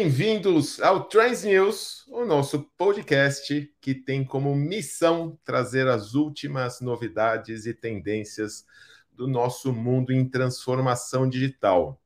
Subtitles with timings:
[0.00, 7.66] Bem-vindos ao Trans News, o nosso podcast que tem como missão trazer as últimas novidades
[7.66, 8.64] e tendências
[9.12, 12.00] do nosso mundo em transformação digital.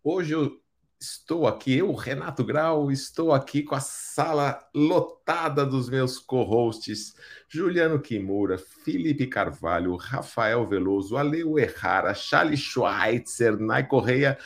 [0.00, 0.60] Hoje eu
[1.00, 7.16] estou aqui, eu, Renato Grau, estou aqui com a sala lotada dos meus co-hosts,
[7.48, 14.38] Juliano Kimura, Felipe Carvalho, Rafael Veloso, Aleu Errara, Charles Schweitzer, Nai Correia,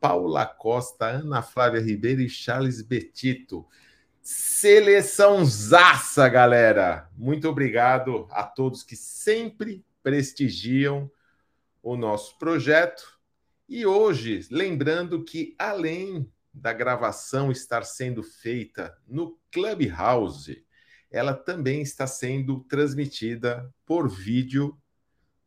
[0.00, 3.66] Paula Costa, Ana Flávia Ribeiro e Charles Betito.
[4.22, 7.08] Seleção zaça, galera!
[7.16, 11.10] Muito obrigado a todos que sempre prestigiam
[11.82, 13.18] o nosso projeto.
[13.68, 20.64] E hoje, lembrando que além da gravação estar sendo feita no Clubhouse,
[21.10, 24.76] ela também está sendo transmitida por vídeo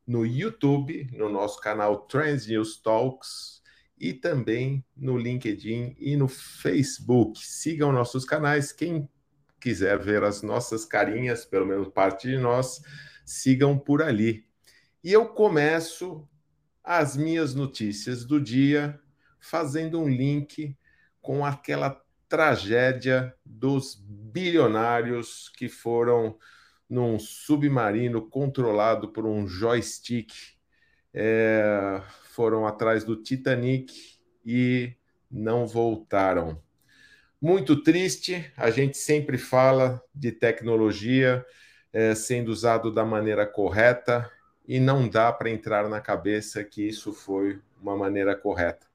[0.05, 3.58] no YouTube, no nosso canal Trans News Talks,
[3.99, 7.45] e também no LinkedIn e no Facebook.
[7.45, 8.71] Sigam nossos canais.
[8.71, 9.09] Quem
[9.59, 12.81] quiser ver as nossas carinhas, pelo menos parte de nós,
[13.25, 14.45] sigam por ali.
[15.03, 16.27] E eu começo
[16.83, 18.99] as minhas notícias do dia
[19.39, 20.77] fazendo um link
[21.21, 26.37] com aquela tragédia dos bilionários que foram
[26.89, 30.31] num submarino controlado por um joystick
[31.13, 32.01] é,
[32.39, 33.93] foram atrás do Titanic
[34.45, 34.93] e
[35.29, 36.63] não voltaram.
[37.41, 41.45] Muito triste, a gente sempre fala de tecnologia
[41.91, 44.31] é, sendo usado da maneira correta
[44.65, 48.87] e não dá para entrar na cabeça que isso foi uma maneira correta.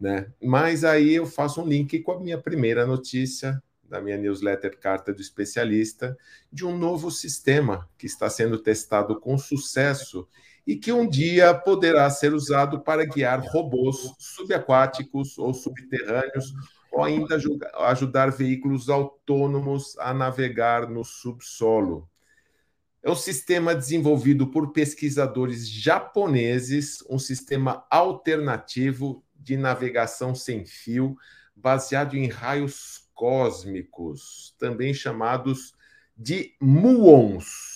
[0.00, 0.32] Né?
[0.42, 5.12] Mas aí eu faço um link com a minha primeira notícia da minha newsletter Carta
[5.12, 6.16] do Especialista,
[6.50, 10.26] de um novo sistema que está sendo testado com sucesso
[10.66, 16.52] e que um dia poderá ser usado para guiar robôs subaquáticos ou subterrâneos,
[16.92, 17.38] ou ainda
[17.88, 22.08] ajudar veículos autônomos a navegar no subsolo.
[23.02, 31.16] É um sistema desenvolvido por pesquisadores japoneses, um sistema alternativo de navegação sem fio,
[31.56, 35.72] baseado em raios cósmicos, também chamados
[36.16, 37.69] de muons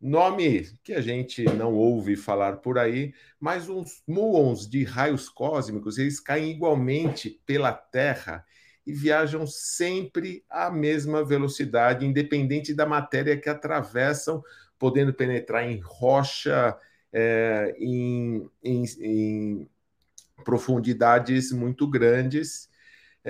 [0.00, 5.98] Nome que a gente não ouve falar por aí, mas os muons de raios cósmicos,
[5.98, 8.44] eles caem igualmente pela Terra
[8.86, 14.42] e viajam sempre à mesma velocidade, independente da matéria que atravessam,
[14.78, 16.76] podendo penetrar em rocha,
[17.12, 19.68] é, em, em, em
[20.44, 22.70] profundidades muito grandes.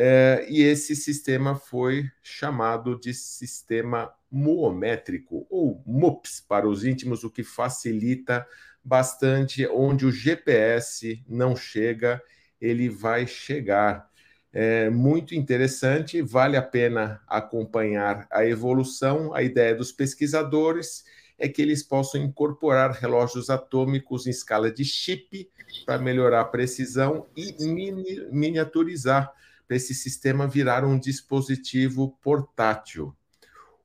[0.00, 7.30] É, e esse sistema foi chamado de sistema muométrico, ou MUPS para os íntimos, o
[7.30, 8.46] que facilita
[8.84, 12.22] bastante onde o GPS não chega,
[12.60, 14.08] ele vai chegar.
[14.52, 19.34] É muito interessante, vale a pena acompanhar a evolução.
[19.34, 21.02] A ideia dos pesquisadores
[21.36, 25.50] é que eles possam incorporar relógios atômicos em escala de chip
[25.84, 29.36] para melhorar a precisão e mini miniaturizar
[29.68, 33.14] para esse sistema virar um dispositivo portátil.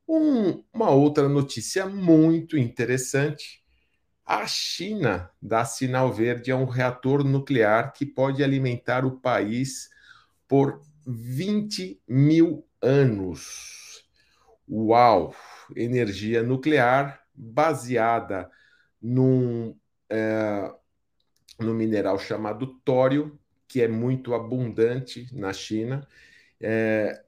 [0.08, 3.62] Um, uma outra notícia muito interessante:
[4.24, 9.90] a China dá sinal verde a um reator nuclear que pode alimentar o país
[10.48, 14.04] por 20 mil anos.
[14.66, 15.34] Uau!
[15.76, 18.50] Energia nuclear baseada
[19.00, 19.76] num,
[20.08, 20.72] é,
[21.58, 23.38] num mineral chamado tório,
[23.74, 26.06] que é muito abundante na China.
[26.60, 27.24] É,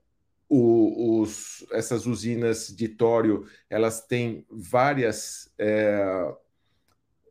[0.48, 6.32] o, os, essas usinas de tório elas têm várias é,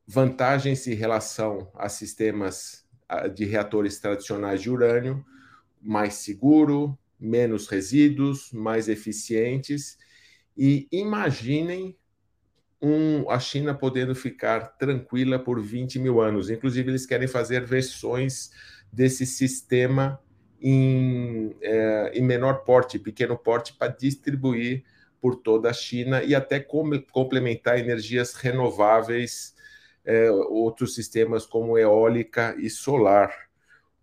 [0.06, 2.86] vantagens em relação a sistemas
[3.34, 5.26] de reatores tradicionais de urânio,
[5.82, 9.98] mais seguro, menos resíduos, mais eficientes.
[10.58, 11.96] E imaginem
[12.82, 16.50] um, a China podendo ficar tranquila por 20 mil anos.
[16.50, 18.52] Inclusive, eles querem fazer versões
[18.96, 20.20] desse sistema
[20.62, 24.84] em, é, em menor porte, pequeno porte, para distribuir
[25.22, 29.54] por toda a China e até com, complementar energias renováveis,
[30.06, 33.34] é, outros sistemas como eólica e solar.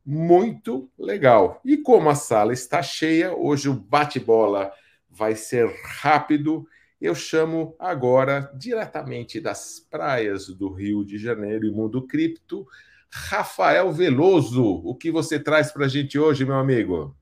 [0.04, 1.60] Muito legal.
[1.64, 4.72] E como a sala está cheia, hoje o bate-bola
[5.08, 6.66] vai ser rápido.
[7.00, 12.66] Eu chamo agora, diretamente das praias do Rio de Janeiro e Mundo Cripto,
[13.14, 14.64] Rafael Veloso.
[14.64, 17.14] O que você traz para a gente hoje, meu amigo?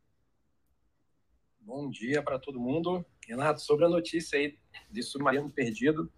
[1.61, 3.05] Bom dia para todo mundo.
[3.27, 4.57] Renato, sobre a notícia aí
[4.89, 6.11] de submarino perdido,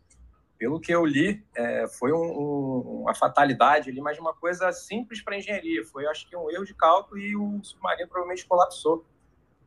[0.58, 5.22] pelo que eu li, é, foi um, um, uma fatalidade ali, mas uma coisa simples
[5.22, 5.84] para engenharia.
[5.86, 9.06] Foi, acho que, um erro de cálculo e o submarino provavelmente colapsou.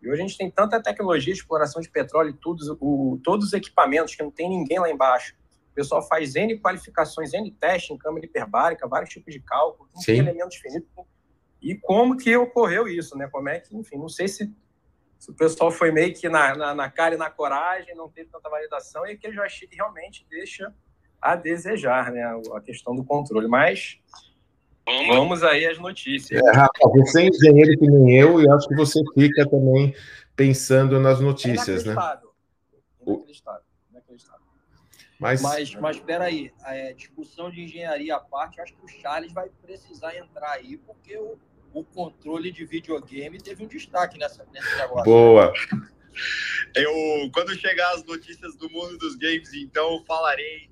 [0.04, 4.14] E hoje a gente tem tanta tecnologia exploração de petróleo, tudo, o, todos os equipamentos
[4.14, 5.36] que não tem ninguém lá embaixo.
[5.76, 10.20] O pessoal faz N qualificações, N testes em câmara hiperbárica, vários tipos de cálculo, tem
[10.20, 10.88] elementos finitos.
[11.62, 13.28] E como que ocorreu isso, né?
[13.30, 14.50] Como é que, enfim, não sei se,
[15.20, 18.30] se o pessoal foi meio que na, na, na, cara e na coragem, não teve
[18.30, 20.74] tanta validação, e aquele joystick realmente deixa
[21.22, 22.24] a desejar, né?
[22.54, 23.50] A questão do controle.
[23.50, 24.00] Mas
[24.86, 26.42] vamos aí às notícias.
[26.42, 29.94] É, Rafa, você é engenheiro que nem eu, e acho que você fica também
[30.38, 31.94] pensando nas notícias, é né?
[31.94, 32.30] Inacreditável.
[33.06, 33.65] Inacreditável.
[35.26, 39.50] Mas, mas, mas peraí, é, discussão de engenharia à parte, acho que o Charles vai
[39.62, 41.38] precisar entrar aí, porque o,
[41.74, 45.04] o controle de videogame teve um destaque nessa, nesse negócio.
[45.04, 45.52] Boa!
[46.76, 46.92] Eu,
[47.34, 50.70] quando chegar as notícias do mundo dos games, então, falarei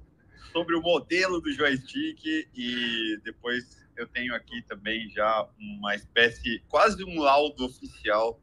[0.52, 2.24] sobre o modelo do joystick
[2.56, 8.40] e depois eu tenho aqui também já uma espécie, quase um laudo oficial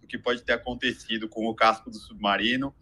[0.00, 2.74] do que pode ter acontecido com o casco do submarino.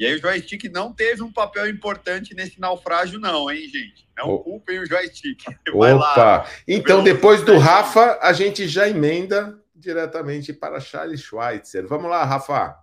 [0.00, 4.08] E aí o joystick não teve um papel importante nesse naufrágio, não, hein, gente?
[4.16, 4.38] Não oh.
[4.40, 5.44] culpem o joystick.
[5.74, 6.16] Vai Opa!
[6.16, 11.86] Lá, então, depois do Rafa, a gente já emenda diretamente para Charles Schweitzer.
[11.86, 12.82] Vamos lá, Rafa.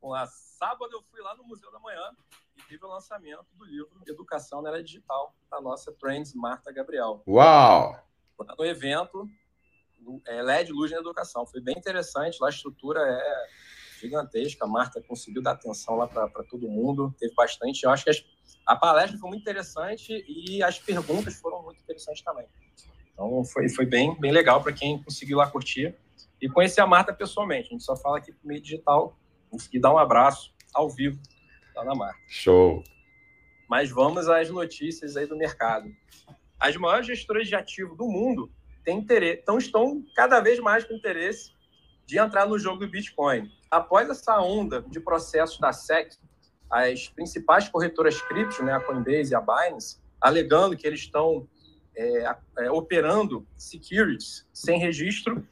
[0.00, 0.26] Vamos lá.
[0.26, 2.10] Sábado eu fui lá no Museu da Manhã
[2.74, 7.22] teve o lançamento do livro Educação na Era Digital, da nossa Trends Marta Gabriel.
[7.26, 7.96] Uau!
[8.58, 9.28] No evento,
[10.26, 11.46] é, LED Luz na Educação.
[11.46, 13.46] Foi bem interessante, lá a estrutura é
[14.04, 17.84] gigantesca, a Marta conseguiu dar atenção lá para todo mundo, teve bastante.
[17.84, 18.24] Eu acho que as,
[18.66, 22.46] a palestra foi muito interessante e as perguntas foram muito interessantes também.
[23.12, 25.94] Então foi, foi bem, bem legal para quem conseguiu lá curtir
[26.40, 27.68] e conhecer a Marta pessoalmente.
[27.68, 29.16] A gente só fala aqui por meio digital,
[29.50, 31.20] conseguir dar um abraço ao vivo
[31.74, 32.18] lá na marca.
[32.28, 32.82] Show.
[33.68, 35.88] Mas vamos às notícias aí do mercado.
[36.58, 38.50] As maiores gestoras de ativo do mundo
[38.84, 41.52] têm interesse, então estão cada vez mais com interesse
[42.06, 43.50] de entrar no jogo do Bitcoin.
[43.74, 46.12] Após essa onda de processos da SEC,
[46.70, 51.48] as principais corretoras cripto, né, a Coinbase e a Binance, alegando que eles estão
[51.96, 55.44] é, é, operando securities sem registro,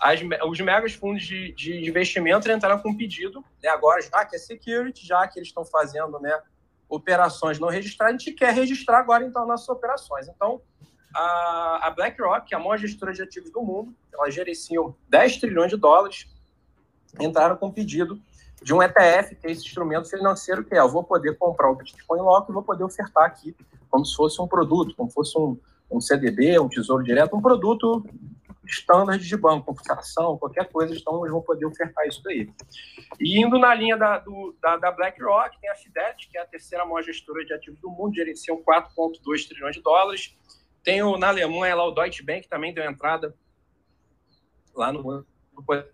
[0.00, 4.36] as, os megas fundos de, de investimento entraram com um pedido, né, agora, já que
[4.36, 6.40] é security, já que eles estão fazendo né,
[6.88, 10.26] operações não registradas, a gente quer registrar agora, então, nossas operações.
[10.28, 10.62] Então,
[11.14, 15.70] a, a BlackRock, é a maior gestora de ativos do mundo, elas gerenciam 10 trilhões
[15.70, 16.26] de dólares,
[17.18, 18.20] entraram com um pedido
[18.62, 21.74] de um ETF, que é esse instrumento financeiro que é, eu vou poder comprar o
[21.74, 23.56] Bitcoin logo e vou poder ofertar aqui
[23.88, 25.58] como se fosse um produto, como se fosse um,
[25.90, 28.04] um CDB, um tesouro direto, um produto
[28.66, 32.48] standard de banco, computação, qualquer coisa, então eles vão poder ofertar isso daí.
[33.18, 36.46] E indo na linha da, do, da, da BlackRock, tem a Fidelity, que é a
[36.46, 40.36] terceira maior gestora de ativos do mundo, gerenciam 4,2 trilhões de dólares.
[40.84, 43.34] Tem o, na Alemanha lá o Deutsche Bank, também deu entrada
[44.74, 45.26] lá no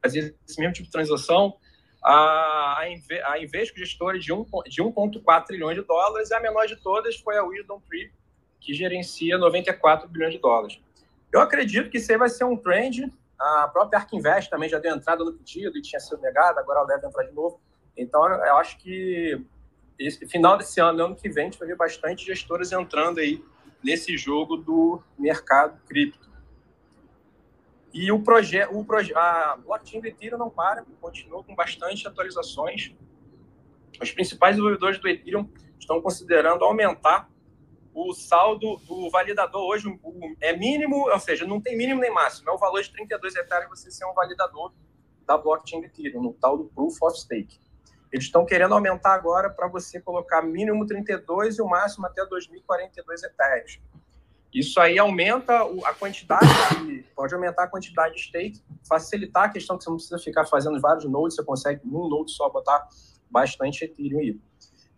[0.03, 1.57] fazer esse mesmo tipo de transação.
[2.05, 7.37] A, a Invesco, gestora de 1,4 de trilhões de dólares, a menor de todas foi
[7.37, 8.13] a Wisdom Tree,
[8.61, 10.81] que gerencia 94 bilhões de dólares.
[11.33, 13.13] Eu acredito que isso aí vai ser um trend.
[13.39, 16.81] A própria Ark Invest também já deu entrada no pedido e tinha sido negada, agora
[16.81, 17.61] ela deve entrar de novo.
[17.97, 19.41] Então, eu acho que
[19.99, 23.43] esse final desse ano, ano que vem, a gente vai ver bastante gestoras entrando aí
[23.83, 26.26] nesse jogo do mercado cripto.
[27.99, 32.95] E o projeto, o proje a blockchain do Ethereum não para, continua com bastante atualizações.
[33.99, 35.49] Os principais desenvolvedores do Ethereum
[35.79, 37.27] estão considerando aumentar
[37.95, 39.89] o saldo do validador hoje
[40.43, 43.67] é mínimo, ou seja, não tem mínimo nem máximo, é o valor de 32 hectares
[43.71, 44.75] você ser um validador
[45.25, 47.59] da blockchain de Ethereum, no tal do Proof of Stake.
[48.13, 53.23] Eles estão querendo aumentar agora para você colocar mínimo 32 e o máximo até 2042
[53.23, 53.81] hectares.
[54.57, 56.47] Isso aí aumenta a quantidade,
[56.87, 60.47] de, pode aumentar a quantidade de stake, facilitar a questão que você não precisa ficar
[60.47, 62.89] fazendo vários nodes, você consegue num node só botar
[63.31, 64.41] bastante Ethereum aí.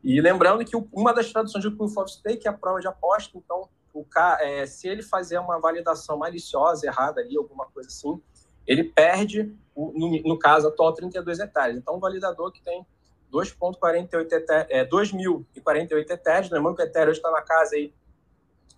[0.05, 3.37] E lembrando que uma das traduções do Proof of Stake é a prova de aposta,
[3.37, 4.07] então o
[4.39, 8.23] é, se ele fazer uma validação maliciosa, errada ali, alguma coisa assim,
[8.65, 11.77] ele perde, no, no, caso atual, 32 hectares.
[11.77, 12.87] Então, um validador que tem
[13.33, 17.93] 2.48 é, 2.048 etéreos, lembrando que o etéreo está na casa aí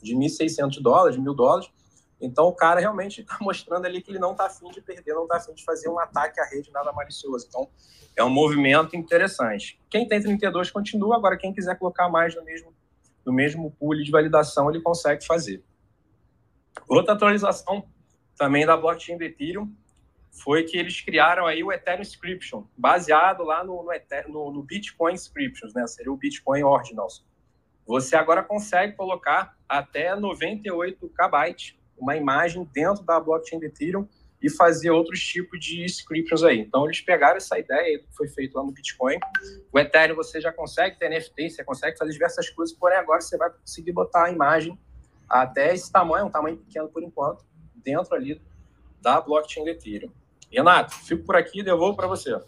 [0.02, 1.70] de 1.600 dólares, 1.000 dólares,
[2.20, 5.24] então o cara realmente está mostrando ali que ele não está afim de perder, não
[5.24, 7.46] está afim de fazer um ataque à rede nada malicioso.
[7.48, 7.68] Então
[8.14, 9.80] é um movimento interessante.
[9.88, 12.74] Quem tem 32 continua, agora quem quiser colocar mais no mesmo,
[13.24, 15.64] no mesmo pool de validação, ele consegue fazer.
[16.86, 17.84] Outra atualização
[18.36, 19.72] também da blockchain do Ethereum
[20.30, 23.92] foi que eles criaram aí o Ethereum Inscription, baseado lá no, no,
[24.28, 25.86] no, no Bitcoin Inscriptions, né?
[25.86, 27.24] Seria o Bitcoin Ordinals
[27.90, 34.06] você agora consegue colocar até 98 KB uma imagem dentro da blockchain Ethereum
[34.40, 36.60] e fazer outros tipos de scripts aí.
[36.60, 39.18] Então, eles pegaram essa ideia que foi feito lá no Bitcoin.
[39.72, 43.36] O Ethereum você já consegue ter NFT, você consegue fazer diversas coisas, porém agora você
[43.36, 44.78] vai conseguir botar a imagem
[45.28, 47.44] até esse tamanho, um tamanho pequeno por enquanto,
[47.74, 48.40] dentro ali
[49.02, 50.12] da blockchain Ethereum.
[50.48, 52.40] Renato, fico por aqui e devolvo para você.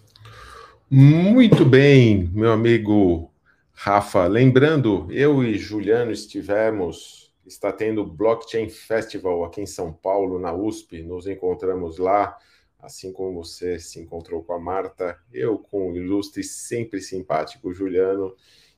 [0.88, 3.31] Muito bem, meu amigo
[3.72, 4.26] Rafa.
[4.26, 11.02] Lembrando, eu e Juliano estivemos está tendo Blockchain Festival aqui em São Paulo, na USP.
[11.02, 12.36] Nos encontramos lá,
[12.78, 18.34] assim como você se encontrou com a Marta, eu com o ilustre, sempre simpático Juliano.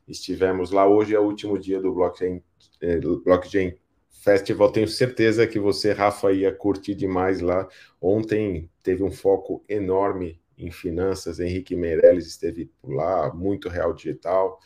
[0.06, 0.86] Estivemos lá.
[0.86, 2.42] Hoje é o último dia do Blockchain,
[2.80, 3.74] eh, Blockchain
[4.10, 4.72] Festival.
[4.72, 7.68] Tenho certeza que você, Rafa, ia curtir demais lá.
[8.00, 11.40] Ontem teve um foco enorme em finanças.
[11.40, 14.60] Henrique Meirelles esteve lá, muito real digital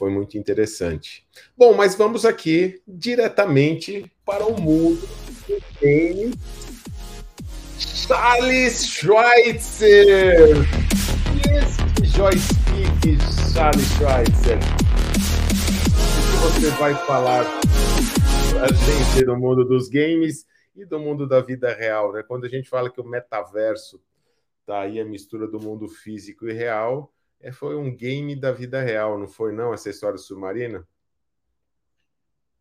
[0.00, 1.26] foi muito interessante.
[1.54, 5.06] Bom, mas vamos aqui diretamente para o mundo
[5.46, 6.32] do game.
[7.78, 10.56] Charles Schweitzer!
[11.52, 13.20] Esse joystick,
[13.52, 14.58] Charles Schweitzer.
[16.16, 21.42] O que você vai falar a gente do mundo dos games e do mundo da
[21.42, 22.22] vida real, né?
[22.26, 24.00] Quando a gente fala que o metaverso
[24.66, 28.80] tá aí a mistura do mundo físico e real, é, foi um game da vida
[28.82, 30.86] real, não foi não essa história do submarino?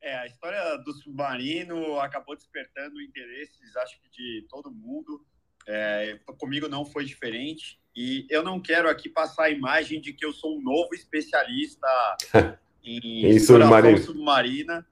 [0.02, 5.26] É, a história do submarino acabou despertando interesses, acho que de todo mundo.
[5.68, 7.80] É, comigo não foi diferente.
[7.96, 11.88] E eu não quero aqui passar a imagem de que eu sou um novo especialista
[12.82, 14.88] em, em exploração submarina,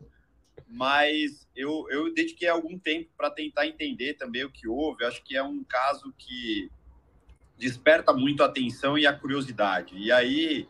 [0.68, 5.06] mas eu, eu dediquei algum tempo para tentar entender também o que houve.
[5.06, 6.70] Acho que é um caso que
[7.58, 9.98] desperta muito a atenção e a curiosidade.
[9.98, 10.68] E aí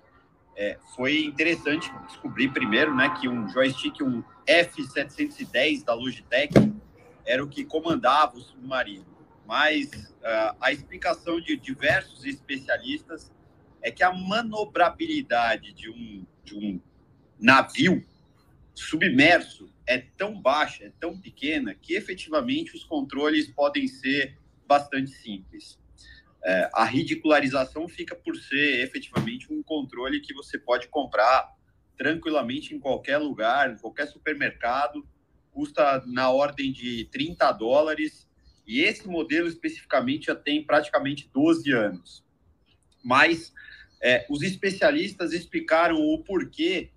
[0.56, 6.54] é, foi interessante descobrir primeiro, né, que um joystick, um F710 da Logitech,
[7.26, 9.06] era o que comandava o submarino.
[9.46, 13.32] Mas uh, a explicação de diversos especialistas
[13.82, 16.82] é que a manobrabilidade de um, de um
[17.40, 18.04] navio
[18.74, 25.80] submerso é tão baixa, é tão pequena, que efetivamente os controles podem ser bastante simples
[26.44, 31.56] é, a ridicularização fica por ser efetivamente um controle que você pode comprar
[31.98, 35.08] tranquilamente em qualquer lugar, em qualquer supermercado,
[35.52, 38.28] custa na ordem de 30 dólares,
[38.66, 42.24] e esse modelo especificamente já tem praticamente 12 anos.
[43.04, 43.52] Mas
[44.02, 46.92] é, os especialistas explicaram o porquê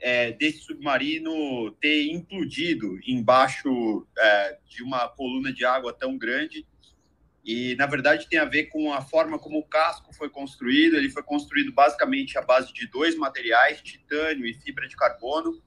[0.00, 6.66] é, desse submarino ter implodido embaixo é, de uma coluna de água tão grande
[7.46, 10.96] e, na verdade, tem a ver com a forma como o casco foi construído.
[10.96, 15.62] Ele foi construído basicamente à base de dois materiais, titânio e fibra de carbono.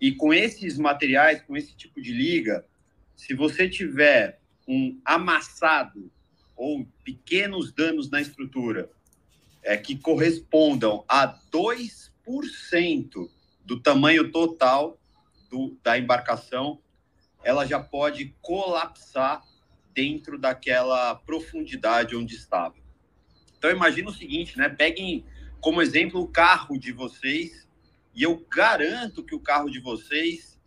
[0.00, 2.66] E com esses materiais, com esse tipo de liga,
[3.14, 6.10] se você tiver um amassado
[6.56, 8.90] ou pequenos danos na estrutura
[9.62, 13.30] é, que correspondam a 2%
[13.64, 15.00] do tamanho total
[15.48, 16.82] do, da embarcação,
[17.44, 19.44] ela já pode colapsar
[19.94, 22.74] dentro daquela profundidade onde estava.
[23.58, 24.68] Então imagina o seguinte, né?
[24.68, 25.24] Peguem
[25.60, 27.68] como exemplo o carro de vocês
[28.14, 30.58] e eu garanto que o carro de vocês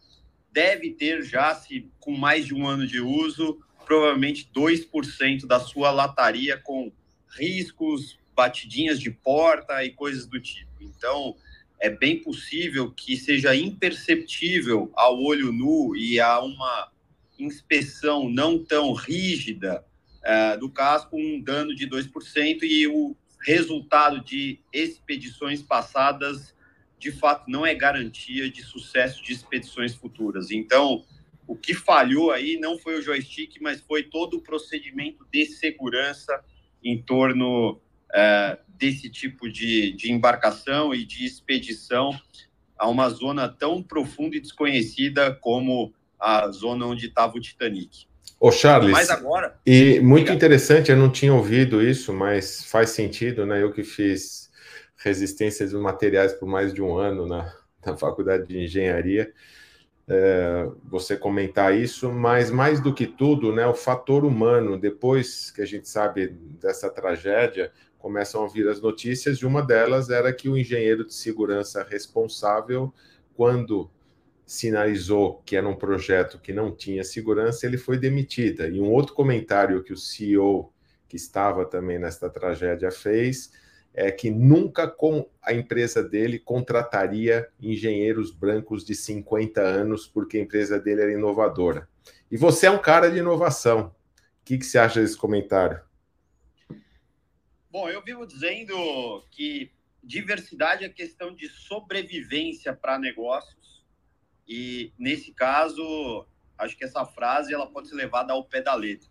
[0.51, 5.91] deve ter já, se com mais de um ano de uso, provavelmente 2% da sua
[5.91, 6.91] lataria com
[7.38, 10.72] riscos, batidinhas de porta e coisas do tipo.
[10.82, 11.36] Então,
[11.79, 16.91] é bem possível que seja imperceptível ao olho nu e a uma
[17.39, 19.84] inspeção não tão rígida
[20.24, 26.56] uh, do casco, um dano de 2%, e o resultado de expedições passadas,
[26.98, 30.50] de fato, não é garantia de sucesso de expedições futuras.
[30.50, 31.04] Então,
[31.48, 36.44] o que falhou aí não foi o joystick, mas foi todo o procedimento de segurança
[36.84, 42.20] em torno uh, desse tipo de, de embarcação e de expedição
[42.77, 48.07] a uma zona tão profunda e desconhecida como a zona onde estava o Titanic.
[48.39, 48.92] Ô, Charles.
[48.92, 49.57] Mas agora.
[49.66, 53.61] E muito interessante, eu não tinha ouvido isso, mas faz sentido, né?
[53.61, 54.51] Eu que fiz
[54.98, 57.53] resistência de materiais por mais de um ano na,
[57.85, 59.31] na faculdade de engenharia.
[60.07, 64.79] É, você comentar isso, mas mais do que tudo, né, o fator humano.
[64.79, 66.27] Depois que a gente sabe
[66.61, 69.40] dessa tragédia, começam a vir as notícias.
[69.40, 72.94] E uma delas era que o engenheiro de segurança responsável,
[73.33, 73.90] quando
[74.46, 78.68] sinalizou que era um projeto que não tinha segurança, ele foi demitida.
[78.68, 80.72] E um outro comentário que o CEO,
[81.08, 83.51] que estava também nesta tragédia, fez
[83.96, 90.42] é que nunca com a empresa dele contrataria engenheiros brancos de 50 anos, porque a
[90.42, 91.88] empresa dele era inovadora.
[92.29, 93.88] E você é um cara de inovação.
[93.88, 93.92] O
[94.44, 95.79] que, que você acha desse comentário?
[97.72, 99.72] Bom, eu vivo dizendo que
[100.03, 103.65] diversidade é questão de sobrevivência para negócios.
[104.48, 106.25] E nesse caso,
[106.58, 109.10] acho que essa frase ela pode ser levada ao pé da letra.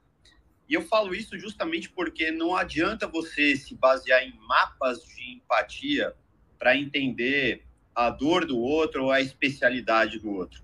[0.69, 6.15] E eu falo isso justamente porque não adianta você se basear em mapas de empatia
[6.59, 10.63] para entender a dor do outro ou a especialidade do outro.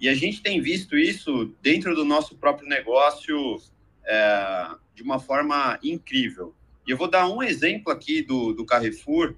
[0.00, 3.60] E a gente tem visto isso dentro do nosso próprio negócio
[4.04, 6.54] é, de uma forma incrível.
[6.86, 9.36] E eu vou dar um exemplo aqui do, do Carrefour,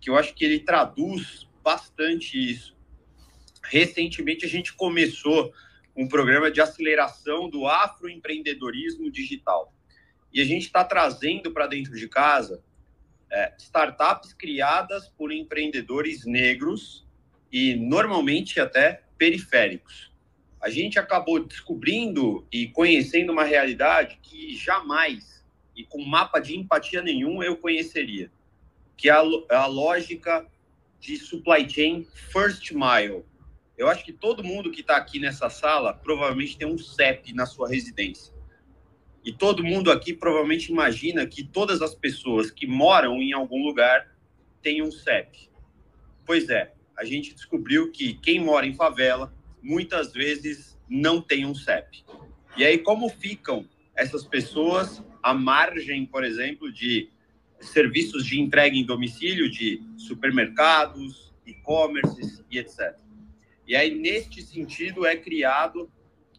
[0.00, 2.76] que eu acho que ele traduz bastante isso.
[3.70, 5.54] Recentemente a gente começou
[5.96, 9.72] um programa de aceleração do afroempreendedorismo digital.
[10.32, 12.62] E a gente está trazendo para dentro de casa
[13.30, 17.06] é, startups criadas por empreendedores negros
[17.52, 20.10] e normalmente até periféricos.
[20.60, 25.44] A gente acabou descobrindo e conhecendo uma realidade que jamais
[25.76, 28.32] e com mapa de empatia nenhum eu conheceria,
[28.96, 30.44] que é a, a lógica
[30.98, 33.24] de supply chain first mile,
[33.80, 37.46] eu acho que todo mundo que está aqui nessa sala provavelmente tem um CEP na
[37.46, 38.30] sua residência.
[39.24, 44.14] E todo mundo aqui provavelmente imagina que todas as pessoas que moram em algum lugar
[44.60, 45.48] têm um CEP.
[46.26, 51.54] Pois é, a gente descobriu que quem mora em favela muitas vezes não tem um
[51.54, 52.04] CEP.
[52.58, 53.66] E aí, como ficam
[53.96, 57.08] essas pessoas à margem, por exemplo, de
[57.58, 63.09] serviços de entrega em domicílio, de supermercados, e-commerces e etc.
[63.70, 65.88] E aí, neste sentido, é criado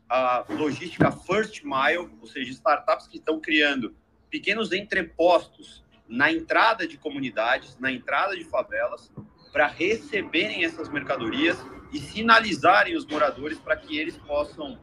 [0.09, 3.95] a logística First Mile, ou seja, startups que estão criando
[4.29, 9.09] pequenos entrepostos na entrada de comunidades, na entrada de favelas,
[9.49, 11.57] para receberem essas mercadorias
[11.93, 14.77] e sinalizarem os moradores para que eles possam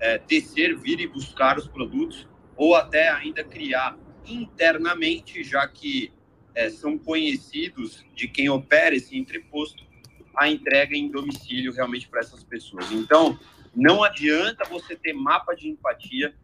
[0.00, 6.12] é, descer, vir e buscar os produtos, ou até ainda criar internamente, já que
[6.52, 9.91] é, são conhecidos de quem opera esse entreposto,
[10.36, 12.90] a entrega em domicílio realmente para essas pessoas.
[12.90, 13.38] Então,
[13.74, 16.34] não adianta você ter mapa de empatia,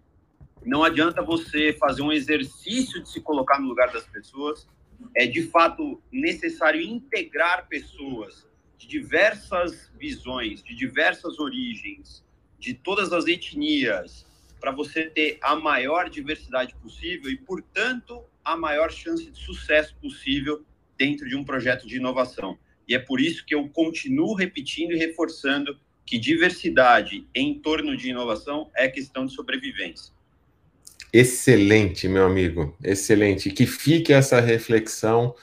[0.64, 4.66] não adianta você fazer um exercício de se colocar no lugar das pessoas.
[5.14, 8.46] É de fato necessário integrar pessoas
[8.76, 12.24] de diversas visões, de diversas origens,
[12.58, 14.26] de todas as etnias,
[14.60, 20.64] para você ter a maior diversidade possível e, portanto, a maior chance de sucesso possível
[20.96, 22.58] dentro de um projeto de inovação.
[22.88, 28.08] E é por isso que eu continuo repetindo e reforçando que diversidade em torno de
[28.08, 30.12] inovação é questão de sobrevivência.
[31.12, 33.50] Excelente, meu amigo, excelente.
[33.50, 35.34] Que fique essa reflexão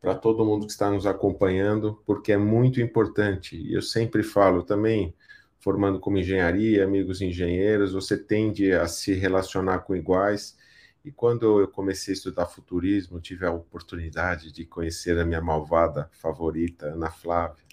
[0.00, 3.56] para todo mundo que está nos acompanhando, porque é muito importante.
[3.56, 5.14] E eu sempre falo também,
[5.60, 10.56] formando como engenharia, amigos engenheiros, você tende a se relacionar com iguais
[11.04, 16.08] e quando eu comecei a estudar futurismo, tive a oportunidade de conhecer a minha malvada
[16.12, 17.64] favorita, Ana Flávia.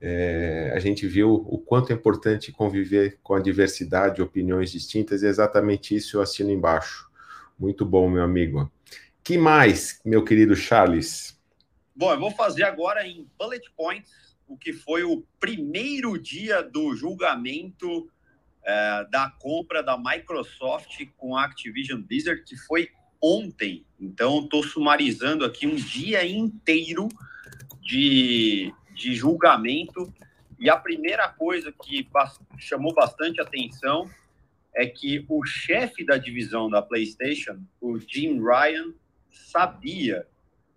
[0.00, 5.26] É, a gente viu o quanto é importante conviver com a diversidade, opiniões distintas, e
[5.26, 7.08] é exatamente isso eu assino embaixo.
[7.58, 8.70] Muito bom, meu amigo.
[9.22, 11.38] Que mais, meu querido Charles?
[11.94, 16.94] Bom, eu vou fazer agora em bullet points o que foi o primeiro dia do
[16.96, 18.08] julgamento
[18.68, 23.86] é, da compra da Microsoft com a Activision Blizzard, que foi ontem.
[23.98, 27.08] Então, estou sumarizando aqui um dia inteiro
[27.80, 30.12] de, de julgamento.
[30.58, 32.06] E a primeira coisa que
[32.58, 34.10] chamou bastante atenção
[34.74, 38.92] é que o chefe da divisão da PlayStation, o Jim Ryan,
[39.30, 40.26] sabia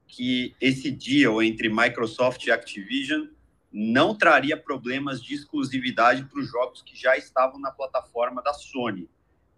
[0.08, 3.28] que esse deal entre Microsoft e Activision
[3.72, 9.10] não traria problemas de exclusividade para os jogos que já estavam na plataforma da Sony.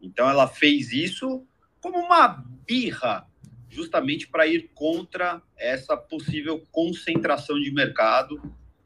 [0.02, 1.46] Então ela fez isso
[1.82, 3.28] como uma birra,
[3.70, 8.40] justamente para ir contra essa possível concentração de mercado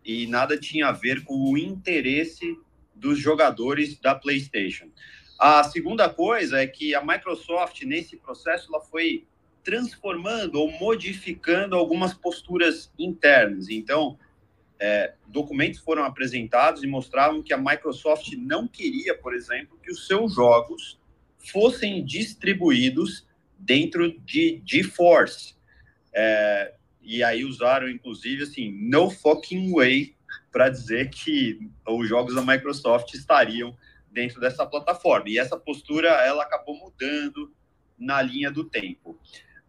[0.04, 2.58] e nada tinha a ver com o interesse
[2.96, 4.90] dos jogadores da PlayStation.
[5.38, 9.28] A segunda coisa é que a Microsoft nesse processo ela foi
[9.64, 13.70] transformando ou modificando algumas posturas internas.
[13.70, 14.18] Então,
[14.80, 20.06] é, documentos foram apresentados e mostravam que a Microsoft não queria, por exemplo, que os
[20.06, 21.00] seus jogos
[21.38, 25.56] fossem distribuídos dentro de GeForce.
[26.14, 30.16] É, e aí usaram, inclusive, assim, no fucking way
[30.52, 33.76] para dizer que os jogos da Microsoft estariam
[34.12, 35.30] dentro dessa plataforma.
[35.30, 37.54] E essa postura, ela acabou mudando
[37.98, 39.18] na linha do tempo.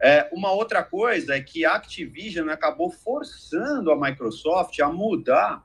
[0.01, 5.65] É, uma outra coisa é que a Activision acabou forçando a Microsoft a mudar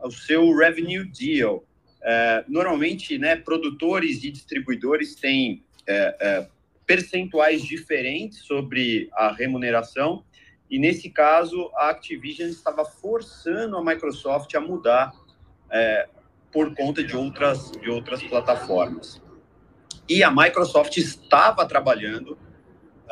[0.00, 1.64] o seu revenue deal.
[2.02, 6.48] É, normalmente, né, produtores e distribuidores têm é, é,
[6.86, 10.24] percentuais diferentes sobre a remuneração,
[10.70, 15.12] e nesse caso, a Activision estava forçando a Microsoft a mudar
[15.70, 16.08] é,
[16.50, 19.20] por conta de outras, de outras plataformas.
[20.08, 22.38] E a Microsoft estava trabalhando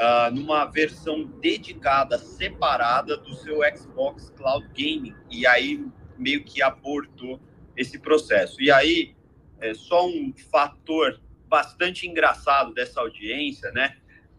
[0.01, 5.85] uh, numa versão dedicada, separada do seu Xbox Cloud Gaming, e aí
[6.17, 7.39] meio que abortou
[7.77, 8.61] esse processo.
[8.61, 9.15] E aí,
[9.61, 13.97] é só um fator bastante engraçado dessa audiência, né?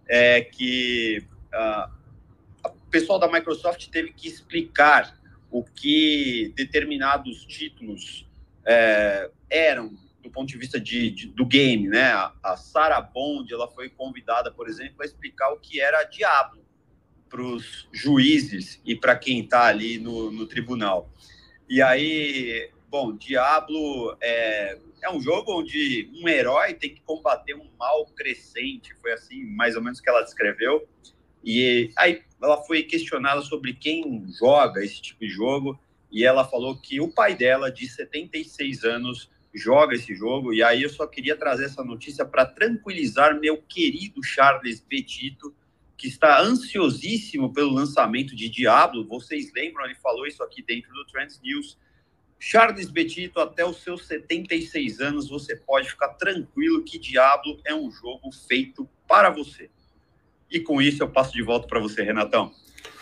[0.08, 1.92] É que uh,
[2.66, 5.16] o pessoal da Microsoft teve que explicar
[5.50, 8.28] o que determinados títulos
[8.66, 12.12] é, eram do ponto de vista de, de do game, né?
[12.44, 16.62] A, Sarah Bond, ela foi convidada, por exemplo, a explicar o que era Diablo
[17.30, 21.10] para os juízes e para quem está ali no, no tribunal.
[21.70, 27.70] E aí, bom, Diablo é, é um jogo onde um herói tem que combater um
[27.80, 30.88] mal crescente, foi assim mais ou menos que ela descreveu.
[31.44, 35.80] E aí ela foi questionada sobre quem joga esse tipo de jogo
[36.12, 40.54] e ela falou que o pai dela, de 76 anos, joga esse jogo.
[40.54, 45.56] E aí eu só queria trazer essa notícia para tranquilizar meu querido Charles Petito,
[45.98, 49.08] que está ansiosíssimo pelo lançamento de Diablo.
[49.08, 49.86] Vocês lembram?
[49.86, 51.78] Ele falou isso aqui dentro do Trends News.
[52.40, 57.92] Charles Betito, até os seus 76 anos, você pode ficar tranquilo que Diablo é um
[57.92, 59.70] jogo feito para você.
[60.50, 62.52] E com isso eu passo de volta para você, Renatão.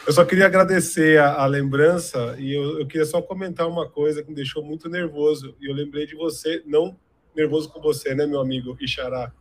[0.10, 4.24] Eu só queria agradecer a, a lembrança e eu, eu, queria só comentar uma coisa
[4.24, 5.56] que me deixou muito nervoso.
[5.62, 6.98] E eu lembrei de você, não
[7.36, 9.32] nervoso com você, né, meu amigo Ixará,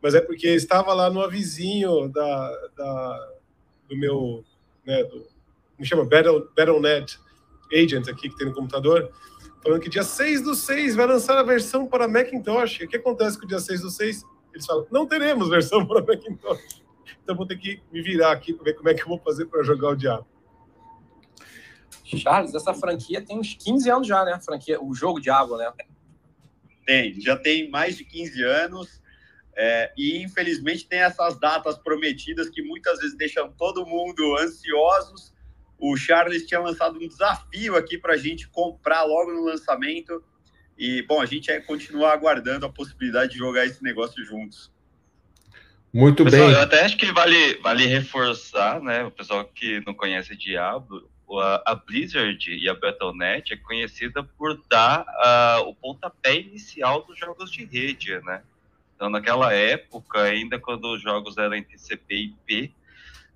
[0.00, 3.32] mas é porque estava lá no avizinho da, da,
[3.86, 4.42] do meu,
[4.86, 5.26] né, do,
[5.78, 7.18] me chama Battle, Battle.net
[7.70, 9.12] Agent aqui que tem no computador,
[9.62, 12.80] falando que dia 6 do 6 vai lançar a versão para Macintosh.
[12.80, 14.24] O que acontece com o dia 6 do 6?
[14.54, 16.87] Eles falam, não teremos versão para Macintosh.
[17.28, 19.44] Então vou ter que me virar aqui para ver como é que eu vou fazer
[19.44, 20.26] para jogar o Diabo.
[22.02, 24.32] Charles, essa franquia tem uns 15 anos já, né?
[24.32, 25.70] A franquia, o jogo Diabo, né?
[26.86, 29.02] Tem, já tem mais de 15 anos.
[29.54, 35.34] É, e infelizmente tem essas datas prometidas que muitas vezes deixam todo mundo ansiosos.
[35.78, 40.24] O Charles tinha lançado um desafio aqui para a gente comprar logo no lançamento.
[40.78, 44.72] E, bom, a gente vai continuar aguardando a possibilidade de jogar esse negócio juntos.
[45.98, 46.52] Muito pessoal, bem.
[46.54, 49.02] Eu até acho que vale, vale reforçar, né?
[49.02, 51.10] O pessoal que não conhece Diablo,
[51.66, 57.50] a, Blizzard e a Battle.net é conhecida por dar uh, o pontapé inicial dos jogos
[57.50, 58.44] de rede, né?
[58.94, 62.72] Então, naquela época, ainda quando os jogos eram entre CP e IP,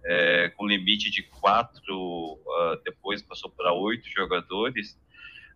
[0.05, 4.97] é, com limite de quatro, uh, depois passou para oito jogadores,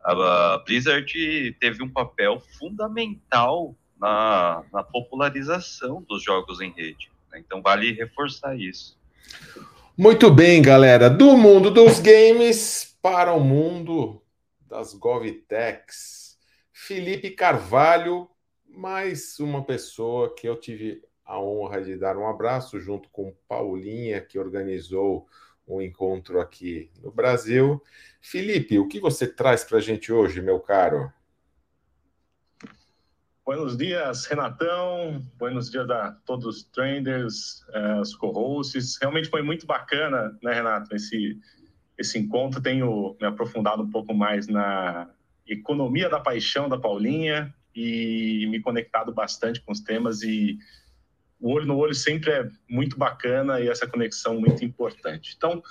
[0.02, 7.10] a Blizzard teve um papel fundamental na, na popularização dos jogos em rede.
[7.30, 7.42] Né?
[7.44, 8.98] Então vale reforçar isso.
[9.96, 11.08] Muito bem, galera.
[11.08, 14.22] Do mundo dos games para o mundo
[14.60, 16.36] das GovTechs.
[16.72, 18.28] Felipe Carvalho,
[18.68, 24.20] mais uma pessoa que eu tive a honra de dar um abraço junto com Paulinha,
[24.20, 25.26] que organizou
[25.66, 27.82] um encontro aqui no Brasil.
[28.20, 31.12] Felipe, o que você traz para a gente hoje, meu caro?
[33.46, 35.22] Buenos dias, Renatão.
[35.38, 38.98] Buenos dias a todos os traders, uh, os co-hosts.
[39.00, 41.38] Realmente foi muito bacana, né, Renato, esse,
[41.96, 42.60] esse encontro.
[42.60, 45.08] Tenho me aprofundado um pouco mais na
[45.46, 50.58] economia da paixão da Paulinha e me conectado bastante com os temas e
[51.38, 55.34] o olho no olho sempre é muito bacana e essa conexão muito importante.
[55.36, 55.62] Então,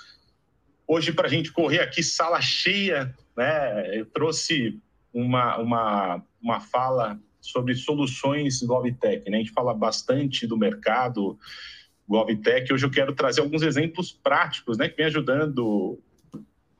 [0.88, 3.98] hoje para a gente correr aqui sala cheia, né?
[3.98, 4.80] Eu trouxe
[5.12, 9.30] uma, uma, uma fala sobre soluções GovTech.
[9.30, 9.38] Né?
[9.38, 11.38] A gente fala bastante do mercado
[12.08, 12.72] GovTech.
[12.72, 15.98] Hoje eu quero trazer alguns exemplos práticos né, que vem ajudando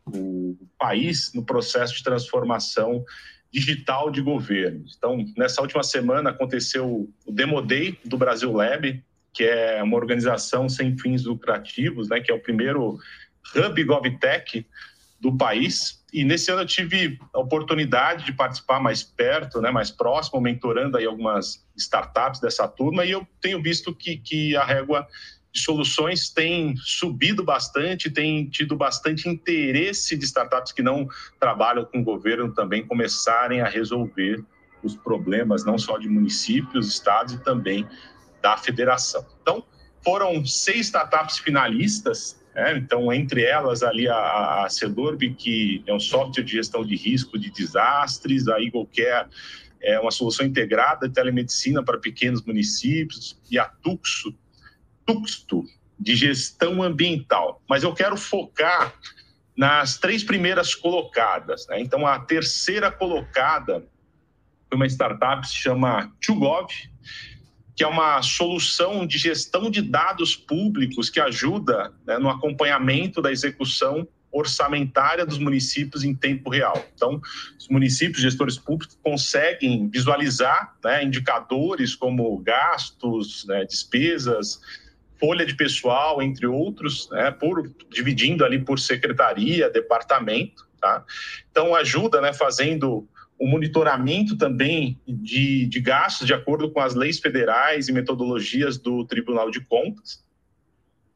[0.07, 3.05] o país no processo de transformação
[3.53, 4.85] digital de governo.
[4.97, 9.03] Então, nessa última semana aconteceu o Demo Day do Brasil Lab,
[9.33, 12.99] que é uma organização sem fins lucrativos, né, que é o primeiro
[13.55, 14.67] hub GovTech
[15.21, 16.05] do país.
[16.13, 20.97] E nesse ano eu tive a oportunidade de participar mais perto, né, mais próximo, mentorando
[20.97, 25.07] aí algumas startups dessa turma, e eu tenho visto que, que a régua
[25.53, 31.09] de soluções tem subido bastante, tem tido bastante interesse de startups que não
[31.41, 34.45] trabalham com o governo também começarem a resolver
[34.83, 37.87] os problemas, não só de municípios, estados e também
[38.43, 39.27] da federação.
[39.41, 39.65] Então,
[40.05, 42.79] foram seis startups finalistas, né?
[42.79, 47.39] então, entre elas, ali a, a Cedorb, que é um software de gestão de risco
[47.39, 49.29] de desastres, a Eagle Care
[49.83, 54.35] é uma solução integrada de telemedicina para pequenos municípios, e a Tuxo,
[55.05, 55.65] Tuxto,
[55.99, 57.63] de gestão ambiental.
[57.69, 58.95] Mas eu quero focar
[59.57, 61.67] nas três primeiras colocadas.
[61.69, 61.81] Né?
[61.81, 63.87] Então, a terceira colocada
[64.69, 66.69] foi uma startup que se chama Tugov,
[67.77, 73.31] que é uma solução de gestão de dados públicos que ajuda né, no acompanhamento da
[73.31, 76.87] execução orçamentária dos municípios em tempo real.
[76.95, 77.21] Então,
[77.59, 84.61] os municípios, gestores públicos, conseguem visualizar né, indicadores como gastos, né, despesas,
[85.21, 90.67] folha de pessoal, entre outros, né, por, dividindo ali por secretaria, departamento.
[90.81, 91.05] Tá?
[91.51, 93.07] Então, ajuda né, fazendo
[93.39, 99.05] o monitoramento também de, de gastos de acordo com as leis federais e metodologias do
[99.05, 100.25] Tribunal de Contas.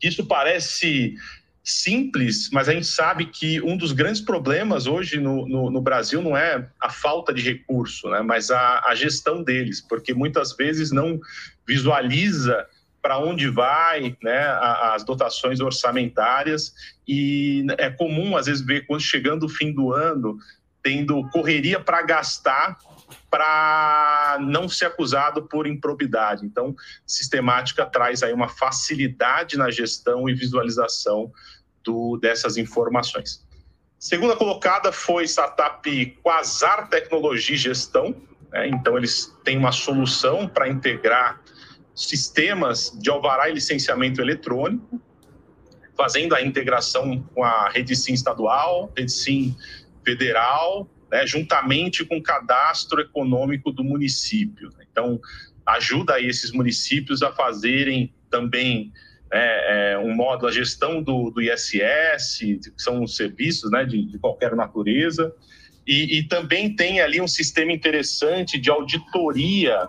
[0.02, 1.14] Isso parece
[1.62, 6.22] simples, mas a gente sabe que um dos grandes problemas hoje no, no, no Brasil
[6.22, 10.90] não é a falta de recurso, né, mas a, a gestão deles, porque muitas vezes
[10.90, 11.20] não
[11.66, 12.66] visualiza
[13.02, 14.46] para onde vai né,
[14.92, 16.74] as dotações orçamentárias
[17.06, 20.38] e é comum às vezes ver quando chegando o fim do ano
[20.82, 22.78] tendo correria para gastar
[23.30, 26.44] para não ser acusado por improbidade.
[26.44, 26.74] Então,
[27.06, 31.32] sistemática traz aí uma facilidade na gestão e visualização
[31.84, 33.46] do, dessas informações.
[33.98, 38.16] Segunda colocada foi startup Quasar Tecnologia e Gestão.
[38.50, 38.68] Né?
[38.68, 41.40] Então, eles têm uma solução para integrar
[41.94, 45.00] sistemas de alvará e licenciamento eletrônico,
[45.96, 49.54] fazendo a integração com a rede SIM estadual, rede SIM
[50.04, 54.70] federal, né, juntamente com o cadastro econômico do município.
[54.90, 55.20] Então,
[55.66, 58.92] ajuda aí esses municípios a fazerem também
[59.32, 64.18] é, é, um modo, a gestão do, do ISS, que são serviços né, de, de
[64.18, 65.32] qualquer natureza,
[65.86, 69.88] e, e, também tem ali um sistema interessante de auditoria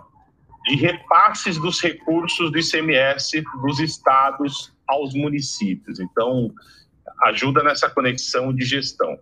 [0.64, 6.00] de repasses dos recursos do ICMS dos estados aos municípios.
[6.00, 6.52] Então,
[7.24, 9.18] ajuda nessa conexão de gestão.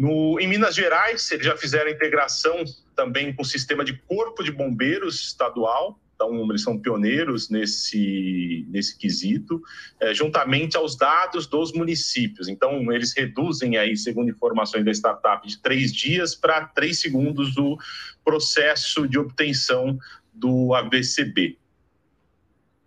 [0.00, 2.64] No, em Minas Gerais, eles já fizeram integração
[2.96, 8.96] também com o sistema de corpo de bombeiros estadual, então eles são pioneiros nesse, nesse
[8.96, 9.62] quesito,
[10.00, 12.48] é, juntamente aos dados dos municípios.
[12.48, 17.76] Então, eles reduzem aí, segundo informações da startup, de três dias para três segundos o
[18.24, 19.98] processo de obtenção
[20.32, 21.58] do ABCB.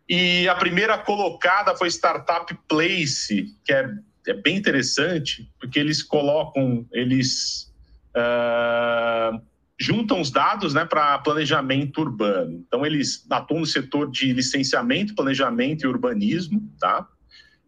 [0.10, 3.88] E a primeira colocada foi Startup Place, que é
[4.28, 7.74] é bem interessante, porque eles colocam, eles
[8.16, 9.42] uh,
[9.80, 12.64] juntam os dados né, para planejamento urbano.
[12.66, 17.08] Então, eles atuam no setor de licenciamento, planejamento e urbanismo, tá?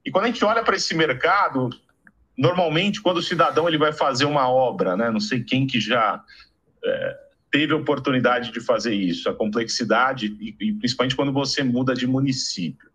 [0.06, 1.70] E quando a gente olha para esse mercado,
[2.38, 6.24] normalmente, quando o cidadão ele vai fazer uma obra, né, não sei quem que já
[6.84, 7.18] é,
[7.52, 12.06] teve a oportunidade de fazer isso, a complexidade, e, e principalmente quando você muda de
[12.06, 12.90] município.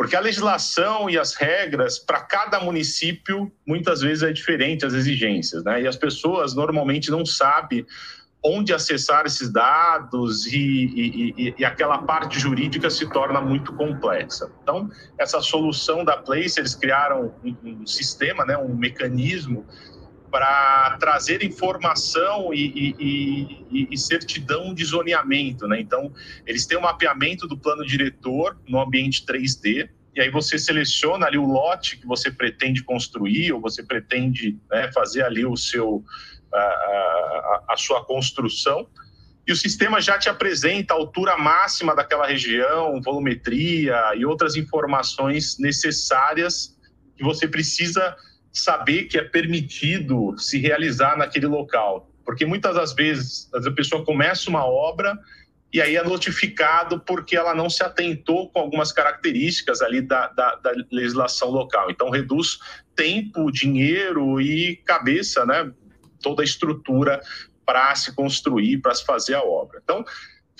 [0.00, 5.62] Porque a legislação e as regras para cada município muitas vezes é diferente as exigências,
[5.62, 5.82] né?
[5.82, 7.84] E as pessoas normalmente não sabem
[8.42, 14.50] onde acessar esses dados e, e, e, aquela parte jurídica se torna muito complexa.
[14.62, 19.66] Então, essa solução da Place, eles criaram um, um sistema, né, um mecanismo
[20.30, 25.66] para trazer informação e, e, e, e, certidão de zoneamento.
[25.66, 25.80] Né?
[25.80, 26.12] Então,
[26.46, 31.38] eles têm um mapeamento do plano diretor no ambiente 3D, e aí você seleciona ali
[31.38, 36.04] o lote que você pretende construir, ou você pretende né, fazer ali o seu,
[36.52, 38.88] a, a, a sua construção,
[39.46, 45.58] e o sistema já te apresenta a altura máxima daquela região, volumetria e outras informações
[45.58, 46.78] necessárias
[47.16, 48.16] que você precisa
[48.52, 52.10] saber que é permitido se realizar naquele local.
[52.24, 55.18] Porque muitas das vezes a pessoa começa uma obra
[55.72, 60.56] e aí é notificado porque ela não se atentou com algumas características ali da, da,
[60.56, 61.90] da legislação local.
[61.90, 62.58] Então reduz
[62.94, 65.72] tempo, dinheiro e cabeça, né?
[66.20, 67.20] Toda a estrutura
[67.64, 69.80] para se construir, para se fazer a obra.
[69.82, 70.04] Então,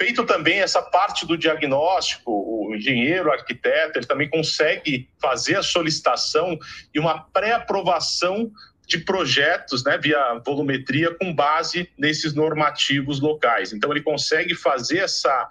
[0.00, 5.62] feito também essa parte do diagnóstico, o engenheiro, o arquiteto, ele também consegue fazer a
[5.62, 6.58] solicitação
[6.94, 8.50] e uma pré-aprovação
[8.86, 13.74] de projetos né, via volumetria com base nesses normativos locais.
[13.74, 15.46] Então, ele consegue fazer essa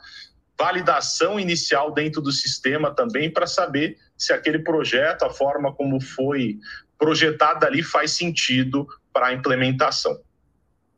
[0.58, 6.58] validação inicial dentro do sistema também para saber se aquele projeto, a forma como foi
[6.98, 10.20] projetado ali, faz sentido para a implementação.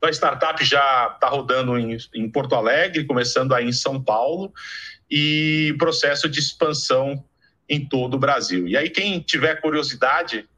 [0.01, 4.51] Então, a startup já está rodando em, em, Porto Alegre, começando aí em São Paulo,
[5.09, 7.23] e processo de expansão
[7.69, 8.67] em todo o Brasil.
[8.67, 10.49] E aí, quem tiver curiosidade,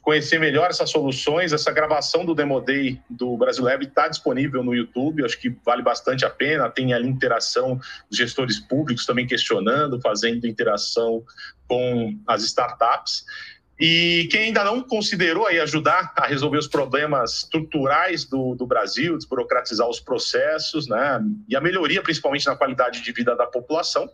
[0.00, 4.72] conhecer melhor essas soluções, essa gravação do Demo Day do Brasil Lab está disponível no
[4.72, 10.00] YouTube, acho que vale bastante a pena, tem ali interação dos gestores públicos também questionando,
[10.00, 11.24] fazendo interação
[11.66, 13.24] com as startups.
[13.78, 19.16] E quem ainda não considerou aí ajudar a resolver os problemas estruturais do, do Brasil,
[19.16, 24.08] desburocratizar os processos, né, e a melhoria principalmente na qualidade de vida da população,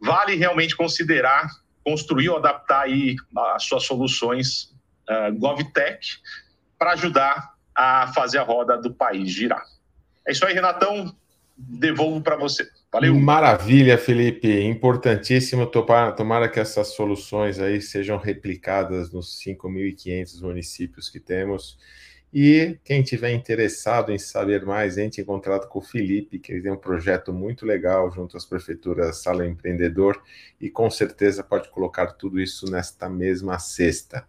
[0.00, 1.48] vale realmente considerar
[1.84, 3.16] construir ou adaptar aí
[3.54, 4.74] as suas soluções
[5.08, 6.18] uh, GovTech
[6.78, 9.64] para ajudar a fazer a roda do país girar.
[10.26, 11.16] É isso aí, Renatão.
[11.58, 12.68] Devolvo para você.
[12.92, 13.14] Valeu.
[13.16, 14.48] Maravilha, Felipe.
[14.62, 15.66] Importantíssimo.
[15.66, 21.76] Tomara, tomara que essas soluções aí sejam replicadas nos 5.500 municípios que temos.
[22.32, 26.62] E quem tiver interessado em saber mais, entre em contato com o Felipe, que ele
[26.62, 30.22] tem um projeto muito legal junto às prefeituras Sala Empreendedor,
[30.60, 34.26] e com certeza pode colocar tudo isso nesta mesma cesta.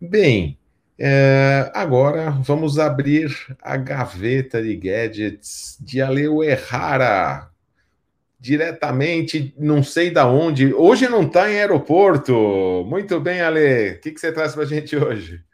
[0.00, 0.58] Bem,
[0.98, 3.30] é, agora vamos abrir
[3.60, 7.50] a gaveta de gadgets de Aleu Errara,
[8.38, 10.72] diretamente, não sei da onde.
[10.72, 12.84] Hoje não está em aeroporto.
[12.86, 13.92] Muito bem, Ale.
[13.92, 15.44] O que, que você traz para a gente hoje?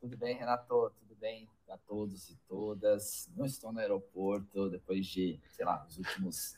[0.00, 3.28] Tudo bem, Renato bem a todos e todas.
[3.36, 6.56] Não estou no aeroporto depois de, sei lá, os últimos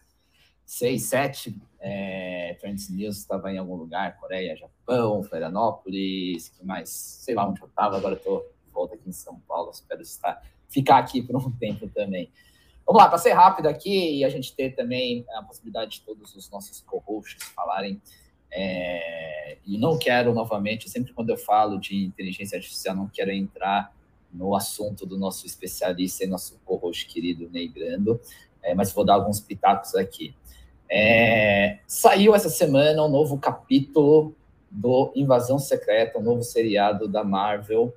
[0.64, 3.18] seis, sete é, Trends News.
[3.18, 6.88] Estava em algum lugar, Coreia, Japão, Florianópolis, que mais?
[6.88, 7.96] Sei lá onde eu estava.
[7.96, 9.70] Agora estou de volta aqui em São Paulo.
[9.70, 12.30] Espero estar, ficar aqui por um tempo também.
[12.86, 16.34] Vamos lá, para ser rápido aqui e a gente ter também a possibilidade de todos
[16.34, 18.00] os nossos co-hosts falarem.
[18.50, 23.94] É, e não quero novamente, sempre quando eu falo de inteligência artificial, não quero entrar
[24.32, 28.20] no assunto do nosso especialista e nosso co-host querido Ney Grando,
[28.62, 30.34] é, mas vou dar alguns pitacos aqui.
[30.94, 34.36] É, saiu essa semana um novo capítulo
[34.70, 37.96] do Invasão Secreta, um novo seriado da Marvel,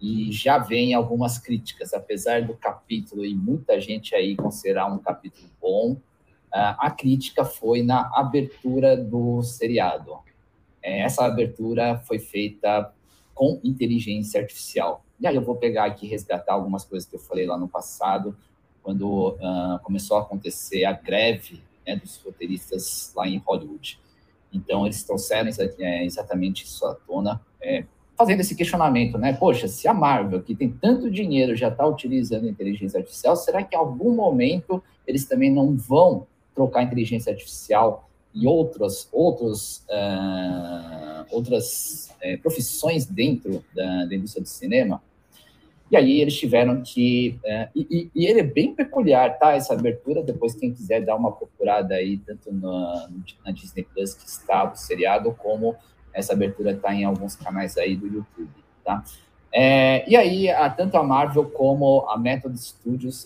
[0.00, 5.50] e já vem algumas críticas, apesar do capítulo e muita gente aí considerar um capítulo
[5.60, 5.98] bom,
[6.50, 10.16] a crítica foi na abertura do seriado.
[10.82, 12.90] É, essa abertura foi feita
[13.34, 15.04] com inteligência artificial.
[15.20, 17.68] E aí eu vou pegar aqui e resgatar algumas coisas que eu falei lá no
[17.68, 18.34] passado,
[18.82, 23.98] quando uh, começou a acontecer a greve né, dos roteiristas lá em Hollywood.
[24.52, 27.84] Então, eles trouxeram é, exatamente isso à tona, é,
[28.16, 29.32] fazendo esse questionamento, né?
[29.32, 33.74] Poxa, se a Marvel, que tem tanto dinheiro, já está utilizando inteligência artificial, será que
[33.74, 42.10] em algum momento eles também não vão trocar inteligência artificial e outras, outros, uh, outras
[42.42, 45.02] profissões dentro da, da indústria do cinema?
[45.90, 47.38] E aí eles tiveram que.
[47.44, 49.52] É, e, e, ele é bem peculiar, tá?
[49.52, 53.10] Essa abertura, depois quem quiser dar uma procurada aí, tanto na,
[53.44, 55.74] na Disney Plus, que está o seriado, como
[56.12, 58.50] essa abertura está em alguns canais aí do YouTube,
[58.84, 59.02] tá?
[59.52, 63.24] É, e aí, a, tanto a Marvel como a Method Studios,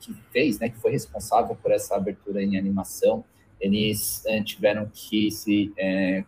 [0.00, 3.22] que fez, né, que foi responsável por essa abertura em animação,
[3.60, 6.24] eles é, tiveram que se é,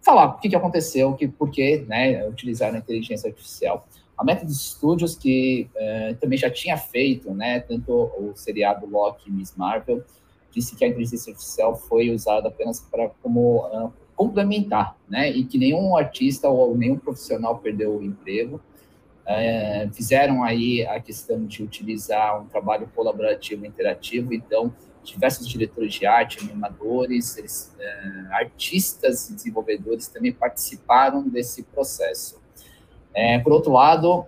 [0.00, 3.86] falar o que, que aconteceu, que, por que né, utilizaram a inteligência artificial.
[4.18, 9.32] A Method Studios, que é, também já tinha feito, né, tanto o seriado Loki e
[9.32, 10.02] Miss Marvel,
[10.50, 15.56] disse que a inteligência artificial foi usada apenas para como uh, complementar, né, e que
[15.56, 18.60] nenhum artista ou nenhum profissional perdeu o emprego.
[19.24, 26.06] É, fizeram aí a questão de utilizar um trabalho colaborativo interativo, então diversos diretores de
[26.06, 32.40] arte, animadores, eles, é, artistas e desenvolvedores também participaram desse processo.
[33.20, 34.24] É, por outro lado,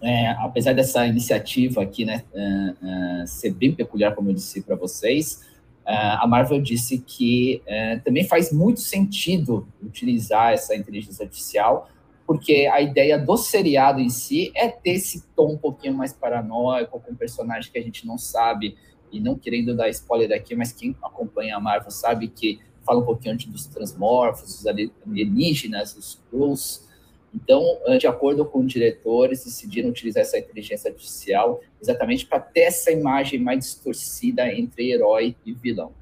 [0.00, 4.74] é, apesar dessa iniciativa aqui, né, é, é ser bem peculiar, como eu disse para
[4.76, 5.46] vocês,
[5.86, 7.62] é, a Marvel disse que
[8.04, 11.86] também faz muito sentido utilizar essa inteligência artificial,
[12.26, 16.98] porque a ideia do seriado em si é ter esse tom um pouquinho mais paranoico,
[17.00, 18.74] com um personagem que a gente não sabe,
[19.12, 23.04] e não querendo dar spoiler aqui, mas quem acompanha a Marvel sabe que fala um
[23.04, 26.87] pouquinho antes dos transmorfos, os alienígenas, os Skrulls,
[27.34, 27.62] então,
[27.98, 33.38] de acordo com os diretores, decidiram utilizar essa inteligência artificial exatamente para ter essa imagem
[33.38, 35.92] mais distorcida entre herói e vilão.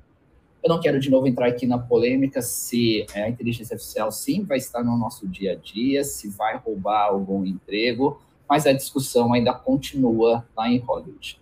[0.62, 4.59] Eu não quero de novo entrar aqui na polêmica se a inteligência artificial sim vai
[4.59, 9.53] estar no nosso dia a dia, se vai roubar algum emprego, mas a discussão ainda
[9.53, 11.39] continua lá em Hollywood.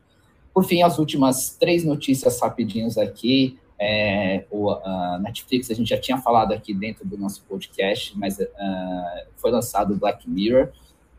[0.52, 3.58] Por fim, as últimas três notícias rapidinhos aqui.
[3.78, 8.38] É, o, a Netflix, a gente já tinha falado aqui dentro do nosso podcast, mas
[8.38, 8.44] uh,
[9.36, 10.70] foi lançado Black Mirror.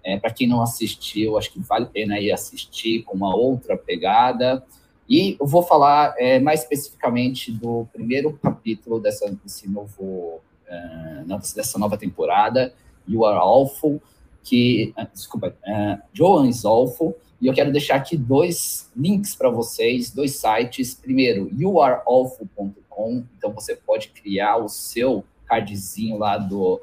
[0.03, 3.75] É, Para quem não assistiu, acho que vale a pena ir assistir com uma outra
[3.77, 4.63] pegada.
[5.09, 11.77] E eu vou falar é, mais especificamente do primeiro capítulo dessa, desse novo uh, dessa
[11.77, 12.73] nova temporada,
[13.07, 14.01] You Are Awful,
[14.43, 19.49] que, uh, desculpa, uh, Joan is Awful, e eu quero deixar aqui dois links para
[19.49, 20.93] vocês, dois sites.
[20.93, 26.81] Primeiro, youareawful.com, então você pode criar o seu cardzinho lá do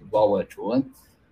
[0.00, 0.82] igual a Joan.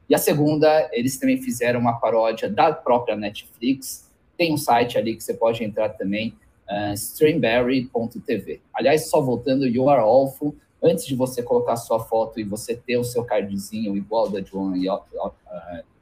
[0.08, 4.08] E a segunda, eles também fizeram uma paródia da própria Netflix.
[4.36, 6.34] Tem um site ali que você pode entrar também,
[6.68, 8.60] uh, streamberry.tv.
[8.72, 12.96] Aliás, só voltando, You Are Awful, antes de você colocar sua foto e você ter
[12.96, 15.32] o seu cardzinho igual da Joan uh,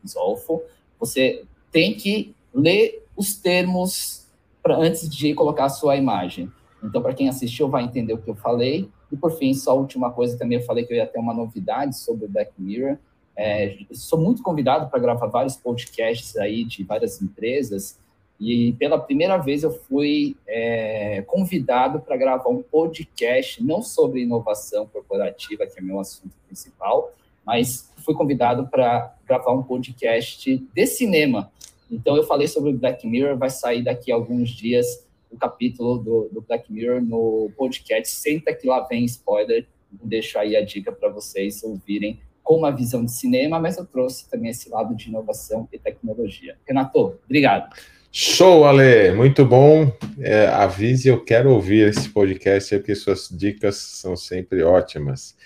[0.05, 0.63] is Awful,
[1.01, 4.27] você tem que ler os termos
[4.63, 6.51] pra, antes de colocar a sua imagem.
[6.83, 8.89] Então, para quem assistiu, vai entender o que eu falei.
[9.11, 11.35] E, por fim, só a última coisa, também eu falei que eu ia ter uma
[11.35, 12.97] novidade sobre o Black Mirror.
[13.37, 17.99] É, sou muito convidado para gravar vários podcasts aí de várias empresas
[18.39, 24.87] e pela primeira vez eu fui é, convidado para gravar um podcast não sobre inovação
[24.87, 27.13] corporativa, que é meu assunto principal,
[27.45, 31.51] mas fui convidado para gravar um podcast de cinema.
[31.91, 35.99] Então eu falei sobre o Black Mirror, vai sair daqui a alguns dias o capítulo
[35.99, 38.15] do, do Black Mirror no podcast.
[38.15, 39.67] Senta que lá vem spoiler.
[39.91, 44.31] Deixo aí a dica para vocês ouvirem com uma visão de cinema, mas eu trouxe
[44.31, 46.57] também esse lado de inovação e tecnologia.
[46.65, 47.75] Renato, obrigado.
[48.13, 49.13] Show, Ale!
[49.13, 49.93] Muito bom.
[50.21, 55.37] É, avise, eu quero ouvir esse podcast, porque suas dicas são sempre ótimas.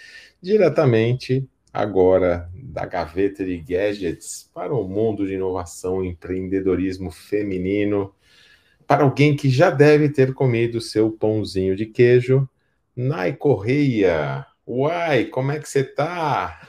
[0.43, 8.14] Diretamente agora da gaveta de gadgets para o mundo de inovação e empreendedorismo feminino
[8.87, 12.49] para alguém que já deve ter comido seu pãozinho de queijo,
[12.97, 14.45] Nai Correia.
[14.66, 16.68] Uai, como é que você tá?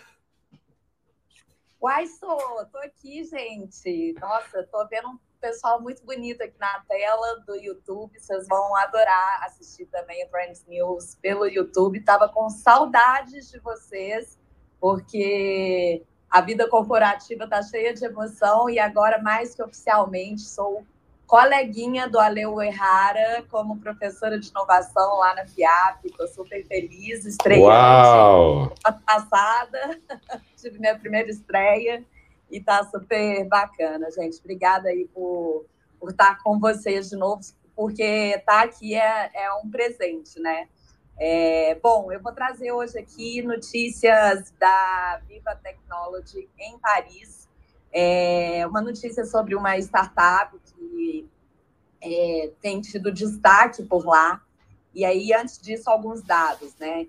[1.81, 2.37] Uai, sou,
[2.71, 4.13] tô aqui, gente.
[4.21, 8.19] Nossa, tô vendo um pessoal muito bonito aqui na tela do YouTube.
[8.19, 12.03] Vocês vão adorar assistir também o Trends News pelo YouTube.
[12.03, 14.37] Tava com saudades de vocês,
[14.81, 20.83] porque a vida corporativa tá cheia de emoção e agora, mais que oficialmente, sou
[21.27, 26.05] coleguinha do Aleu Errara como professora de inovação lá na FIAP.
[26.05, 27.63] Estou super feliz, estreante.
[27.63, 28.73] Uau!
[29.05, 29.99] passada,
[30.57, 32.03] tive minha primeira estreia
[32.49, 34.39] e está super bacana, gente.
[34.39, 35.65] Obrigada aí por,
[35.99, 37.41] por estar com vocês de novo,
[37.75, 38.03] porque
[38.35, 40.67] estar tá aqui é, é um presente, né?
[41.23, 47.47] É, bom, eu vou trazer hoje aqui notícias da Viva Technology em Paris,
[47.93, 51.29] é uma notícia sobre uma startup que
[52.01, 54.41] é, tem tido destaque por lá.
[54.95, 57.07] E aí, antes disso, alguns dados, né?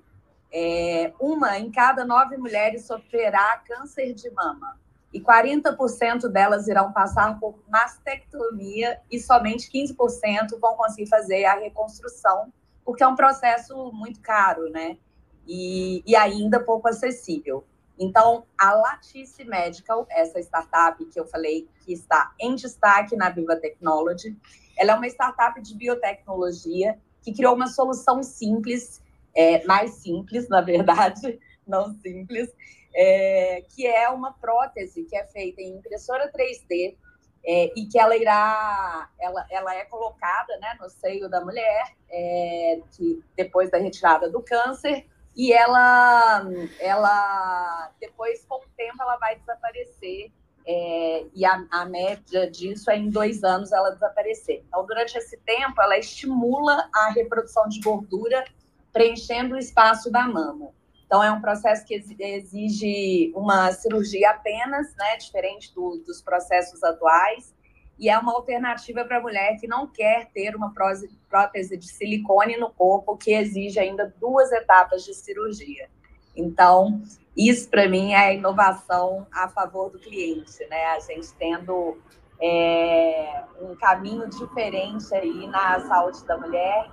[0.52, 4.78] É, uma em cada nove mulheres sofrerá câncer de mama
[5.10, 12.52] e 40% delas irão passar por mastectomia e somente 15% vão conseguir fazer a reconstrução,
[12.84, 14.98] porque é um processo muito caro, né?
[15.46, 17.64] E, e ainda pouco acessível.
[17.98, 23.56] Então, a Latice Medical, essa startup que eu falei que está em destaque na Viva
[23.56, 24.36] Technology,
[24.76, 29.02] ela é uma startup de biotecnologia que criou uma solução simples,
[29.34, 32.50] é, mais simples, na verdade, não simples,
[32.94, 36.96] é, que é uma prótese que é feita em impressora 3D
[37.44, 42.80] é, e que ela irá, ela, ela é colocada né, no seio da mulher, é,
[42.92, 46.44] que depois da retirada do câncer, e ela,
[46.78, 50.30] ela depois, com o tempo, ela vai desaparecer.
[50.64, 54.62] É, e a, a, média disso é em dois anos ela desaparecer.
[54.68, 58.44] Então, durante esse tempo, ela estimula a reprodução de gordura,
[58.92, 60.70] preenchendo o espaço da mama.
[61.12, 67.54] Então, é um processo que exige uma cirurgia apenas, né, diferente do, dos processos atuais,
[67.98, 72.56] e é uma alternativa para a mulher que não quer ter uma prótese de silicone
[72.56, 75.90] no corpo, que exige ainda duas etapas de cirurgia.
[76.34, 77.02] Então,
[77.36, 80.82] isso para mim é inovação a favor do cliente, né?
[80.96, 82.00] A gente tendo
[82.40, 86.90] é, um caminho diferente aí na saúde da mulher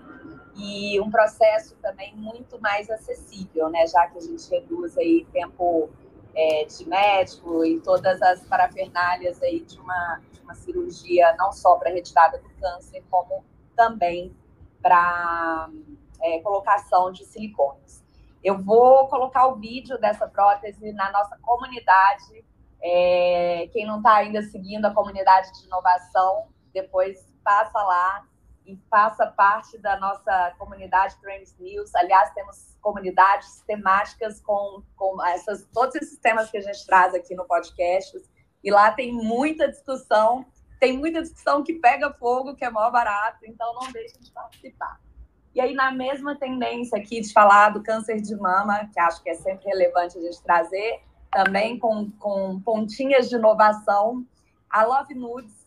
[0.59, 3.87] e um processo também muito mais acessível, né?
[3.87, 5.89] Já que a gente reduz aí tempo
[6.35, 11.75] é, de médico e todas as parafernálias aí de uma, de uma cirurgia, não só
[11.75, 13.43] para retirada do câncer, como
[13.75, 14.35] também
[14.81, 15.69] para
[16.21, 18.03] é, colocação de silicones.
[18.43, 22.45] Eu vou colocar o vídeo dessa prótese na nossa comunidade.
[22.81, 28.25] É, quem não está ainda seguindo a comunidade de inovação, depois passa lá
[28.69, 31.93] e faça parte da nossa comunidade Trends News.
[31.95, 37.33] Aliás, temos comunidades temáticas com, com essas, todos esses temas que a gente traz aqui
[37.33, 38.15] no podcast.
[38.63, 40.45] E lá tem muita discussão,
[40.79, 44.99] tem muita discussão que pega fogo, que é maior barato, então não deixem de participar.
[45.55, 49.31] E aí, na mesma tendência aqui de falar do câncer de mama, que acho que
[49.31, 51.01] é sempre relevante a gente trazer,
[51.31, 54.23] também com, com pontinhas de inovação,
[54.69, 55.58] a Love Nudes,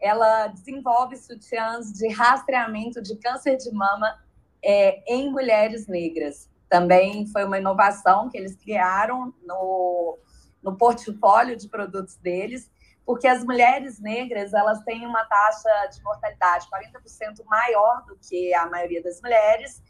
[0.00, 4.18] ela desenvolve sutiãs de rastreamento de câncer de mama
[4.64, 6.48] é, em mulheres negras.
[6.68, 10.18] Também foi uma inovação que eles criaram no,
[10.62, 12.70] no portfólio de produtos deles,
[13.04, 18.66] porque as mulheres negras elas têm uma taxa de mortalidade 40% maior do que a
[18.66, 19.82] maioria das mulheres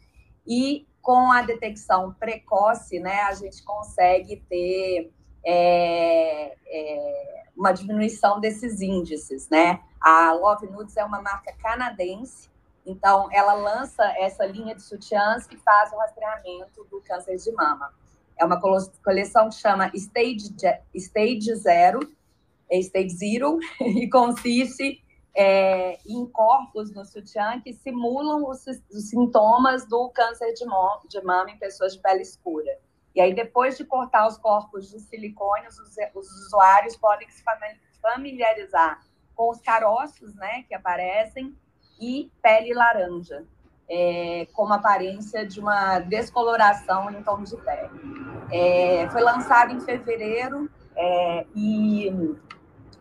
[0.45, 5.11] e com a detecção precoce, né, a gente consegue ter
[5.43, 9.81] é, é, uma diminuição desses índices, né?
[10.01, 12.49] A Love Nudes é uma marca canadense,
[12.83, 17.93] então ela lança essa linha de sutiãs que faz o rastreamento do câncer de mama.
[18.35, 20.55] É uma coleção que chama Stage,
[20.95, 21.99] Stage Zero,
[22.67, 24.99] é Stage Zero, e consiste
[25.35, 30.65] é, em corpos no sutiã que simulam os, os sintomas do câncer de,
[31.07, 32.75] de mama em pessoas de pele escura.
[33.13, 35.77] E aí, depois de cortar os corpos de silicone, os,
[36.15, 37.43] os usuários podem se
[38.01, 39.01] familiarizar
[39.35, 41.55] com os caroços né, que aparecem
[41.99, 43.45] e pele laranja,
[43.89, 47.89] é, aparência de uma descoloração em tom de pele.
[48.51, 52.09] É, foi lançado em fevereiro é, e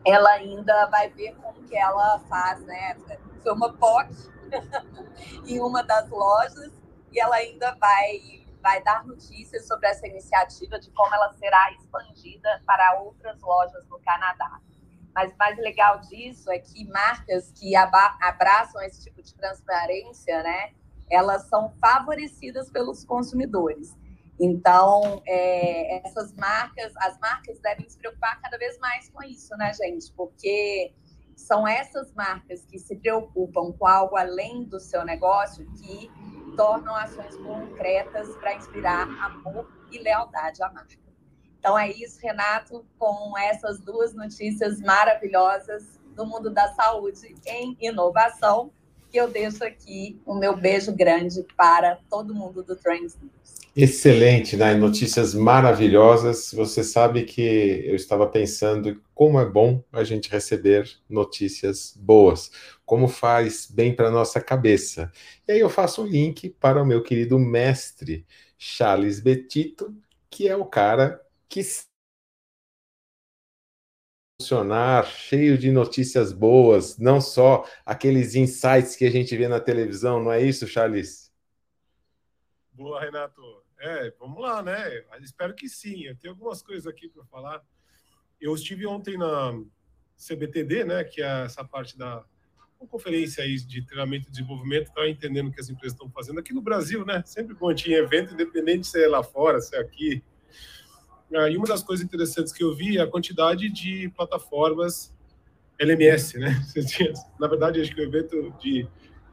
[0.05, 2.97] ela ainda vai ver como que ela faz, né?
[3.43, 4.09] Foi uma POC
[5.47, 6.73] em uma das lojas
[7.13, 12.63] e ela ainda vai vai dar notícias sobre essa iniciativa, de como ela será expandida
[12.67, 14.61] para outras lojas no Canadá.
[15.15, 20.73] Mas o mais legal disso é que marcas que abraçam esse tipo de transparência, né,
[21.11, 23.97] elas são favorecidas pelos consumidores.
[24.39, 29.73] Então, é, essas marcas, as marcas devem se preocupar cada vez mais com isso, né,
[29.75, 30.11] gente?
[30.13, 30.95] Porque
[31.37, 36.11] são essas marcas que se preocupam com algo além do seu negócio que
[36.57, 40.99] tornam ações concretas para inspirar amor e lealdade à marca.
[41.59, 48.73] Então é isso, Renato, com essas duas notícias maravilhosas do mundo da saúde em inovação,
[49.11, 53.61] que eu deixo aqui o meu beijo grande para todo mundo do Trends News.
[53.75, 54.75] Excelente, né?
[54.75, 56.53] Notícias maravilhosas.
[56.53, 62.51] Você sabe que eu estava pensando como é bom a gente receber notícias boas,
[62.91, 65.12] como faz bem para nossa cabeça.
[65.47, 68.26] E aí eu faço um link para o meu querido mestre
[68.59, 69.97] Charles Betito,
[70.28, 71.62] que é o cara que
[74.43, 80.20] funcionar cheio de notícias boas, não só aqueles insights que a gente vê na televisão,
[80.20, 81.32] não é isso, Charles?
[82.72, 83.41] Boa, Renato.
[83.78, 85.05] É, vamos lá, né?
[85.20, 86.07] Espero que sim.
[86.07, 87.64] Eu tenho algumas coisas aqui para falar.
[88.41, 89.53] Eu estive ontem na
[90.16, 92.26] CBTD, né, que é essa parte da
[92.81, 96.41] uma conferência aí de treinamento e desenvolvimento, estava entendendo o que as empresas estão fazendo
[96.41, 97.22] aqui no Brasil, né?
[97.26, 100.22] Sempre bom tinha evento, independente se é lá fora, se é aqui.
[101.35, 105.14] Ah, e uma das coisas interessantes que eu vi é a quantidade de plataformas
[105.78, 106.59] LMS, né?
[107.39, 108.89] Na verdade, acho que o evento de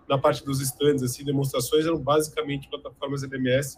[0.08, 3.78] na parte dos stands, assim, demonstrações eram basicamente plataformas LMS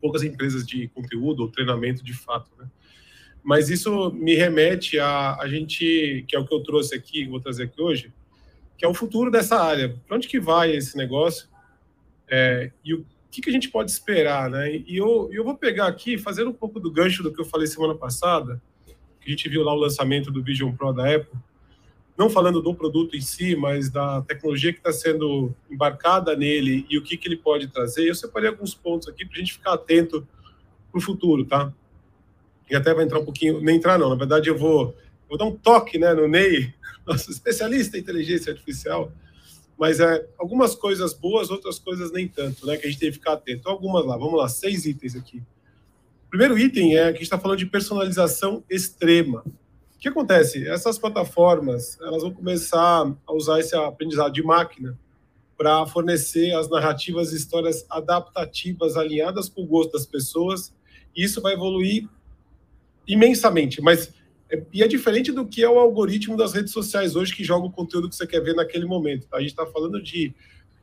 [0.00, 2.68] poucas empresas de conteúdo ou treinamento de fato, né?
[3.42, 7.40] Mas isso me remete a a gente, que é o que eu trouxe aqui, vou
[7.40, 8.12] trazer aqui hoje,
[8.76, 9.96] que é o futuro dessa área.
[10.06, 11.48] Para onde que vai esse negócio?
[12.28, 14.82] É, e o que, que a gente pode esperar, né?
[14.86, 17.66] E eu, eu vou pegar aqui, fazer um pouco do gancho do que eu falei
[17.66, 18.60] semana passada,
[19.20, 21.38] que a gente viu lá o lançamento do Vision Pro da Apple,
[22.16, 26.96] não falando do produto em si, mas da tecnologia que está sendo embarcada nele e
[26.96, 28.08] o que, que ele pode trazer.
[28.08, 30.26] Eu separei alguns pontos aqui para a gente ficar atento
[30.90, 31.72] para o futuro, tá?
[32.70, 34.96] E até vai entrar um pouquinho, nem entrar não, na verdade eu vou,
[35.28, 36.74] vou dar um toque né, no Ney,
[37.06, 39.12] nosso especialista em inteligência artificial,
[39.78, 43.18] mas é algumas coisas boas, outras coisas nem tanto, né, que a gente tem que
[43.18, 43.60] ficar atento.
[43.60, 45.42] Então, algumas lá, vamos lá, seis itens aqui.
[46.26, 49.44] O primeiro item é que a gente está falando de personalização extrema.
[49.94, 50.66] O que acontece?
[50.68, 54.98] Essas plataformas elas vão começar a usar esse aprendizado de máquina
[55.56, 60.74] para fornecer as narrativas e histórias adaptativas alinhadas com o gosto das pessoas.
[61.16, 62.08] E isso vai evoluir
[63.06, 63.80] imensamente.
[63.80, 64.12] Mas
[64.72, 67.72] e é diferente do que é o algoritmo das redes sociais hoje que joga o
[67.72, 69.26] conteúdo que você quer ver naquele momento.
[69.26, 69.38] Tá?
[69.38, 70.32] A gente está falando de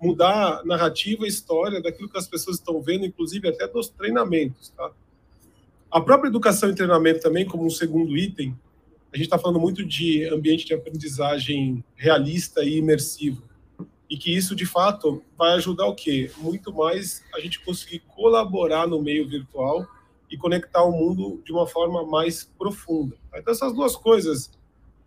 [0.02, 4.70] mudar a narrativa, a história daquilo que as pessoas estão vendo, inclusive até dos treinamentos.
[4.70, 4.92] Tá?
[5.90, 8.54] A própria educação e treinamento também, como um segundo item,
[9.14, 13.44] a gente está falando muito de ambiente de aprendizagem realista e imersivo.
[14.10, 16.30] E que isso, de fato, vai ajudar o quê?
[16.38, 19.88] Muito mais a gente conseguir colaborar no meio virtual
[20.34, 23.16] e conectar o mundo de uma forma mais profunda.
[23.36, 24.50] Então, essas duas coisas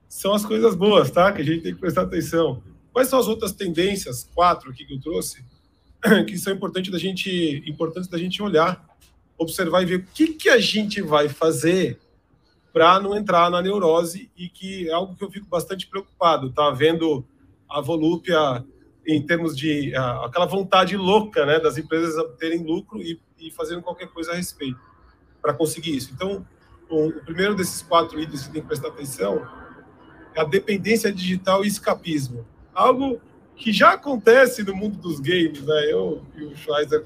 [0.06, 1.32] são as coisas boas, tá?
[1.32, 2.62] Que a gente tem que prestar atenção.
[2.92, 5.44] Quais são as outras tendências, quatro aqui que eu trouxe?
[6.28, 8.86] que são importantes da gente, importantes da gente olhar,
[9.36, 11.98] observar e ver o que, que a gente vai fazer
[12.72, 16.70] para não entrar na neurose e que é algo que eu fico bastante preocupado, tá
[16.70, 17.26] vendo
[17.68, 18.64] a volúpia
[19.04, 23.82] em termos de uh, aquela vontade louca, né, das empresas terem lucro e, e fazendo
[23.82, 24.78] qualquer coisa a respeito
[25.40, 26.10] para conseguir isso.
[26.14, 26.46] Então,
[26.88, 29.46] o, o, primeiro desses quatro itens que tem que prestar atenção
[30.34, 32.46] é a dependência digital e escapismo.
[32.74, 33.20] Algo
[33.54, 35.92] que já acontece no mundo dos games, né?
[35.92, 37.04] Eu e o Schweizer,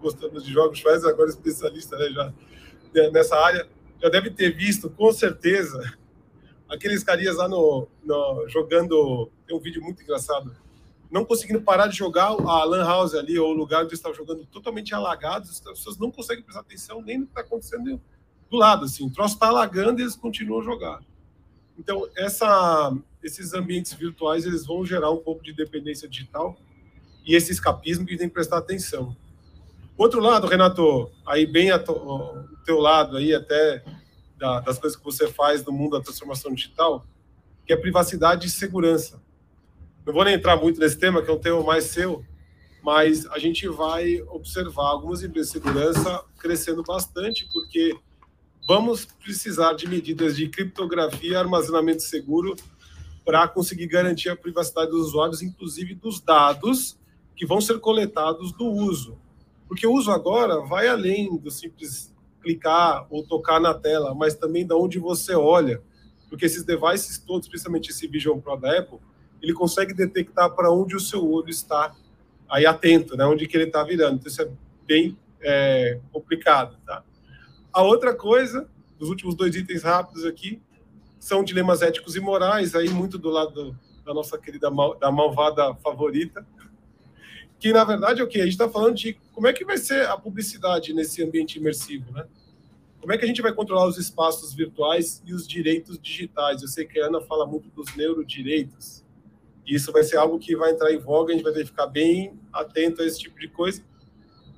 [0.00, 2.32] gostamos de jogos, o Schweizer agora é especialista né, já
[2.94, 3.68] né, nessa área,
[4.02, 5.96] já deve ter visto, com certeza,
[6.68, 9.30] aqueles carinhas lá no, no, jogando.
[9.46, 10.54] Tem um vídeo muito engraçado.
[11.10, 14.44] Não conseguindo parar de jogar a Lan House ali, ou o lugar onde estavam jogando
[14.46, 18.00] totalmente alagados, as pessoas não conseguem prestar atenção nem no que está acontecendo
[18.50, 18.84] do lado.
[18.84, 19.06] Assim.
[19.06, 21.00] O troço está alagando e eles continuam jogar.
[21.78, 26.56] Então, essa, esses ambientes virtuais eles vão gerar um pouco de dependência digital
[27.24, 29.16] e esse escapismo que tem que prestar atenção.
[29.96, 33.84] Outro lado, Renato, aí bem o teu lado aí até
[34.36, 37.04] da, das coisas que você faz no mundo da transformação digital,
[37.66, 39.22] que é privacidade e segurança.
[40.06, 42.22] Não vou nem entrar muito nesse tema, que é um tema mais seu,
[42.82, 47.96] mas a gente vai observar algumas empresas de segurança crescendo bastante, porque
[48.68, 52.54] vamos precisar de medidas de criptografia armazenamento seguro
[53.24, 56.98] para conseguir garantir a privacidade dos usuários, inclusive dos dados
[57.34, 59.18] que vão ser coletados do uso.
[59.66, 64.66] Porque o uso agora vai além do simples clicar ou tocar na tela, mas também
[64.66, 65.82] da onde você olha.
[66.28, 68.98] Porque esses devices todos, principalmente esse Vision Pro da Apple,
[69.42, 71.94] ele consegue detectar para onde o seu olho está
[72.48, 73.24] aí atento, né?
[73.24, 74.16] Onde que ele está virando.
[74.16, 74.48] Então isso é
[74.86, 77.04] bem é, complicado, tá?
[77.72, 78.68] A outra coisa,
[78.98, 80.62] dos últimos dois itens rápidos aqui,
[81.18, 85.74] são dilemas éticos e morais, aí muito do lado da nossa querida mal, da malvada
[85.76, 86.46] favorita,
[87.58, 89.78] que na verdade é o que a gente está falando de como é que vai
[89.78, 92.26] ser a publicidade nesse ambiente imersivo, né?
[93.00, 96.62] Como é que a gente vai controlar os espaços virtuais e os direitos digitais?
[96.62, 99.03] Eu sei que a Ana fala muito dos neurodireitos.
[99.66, 101.86] Isso vai ser algo que vai entrar em voga, a gente vai ter que ficar
[101.86, 103.82] bem atento a esse tipo de coisa.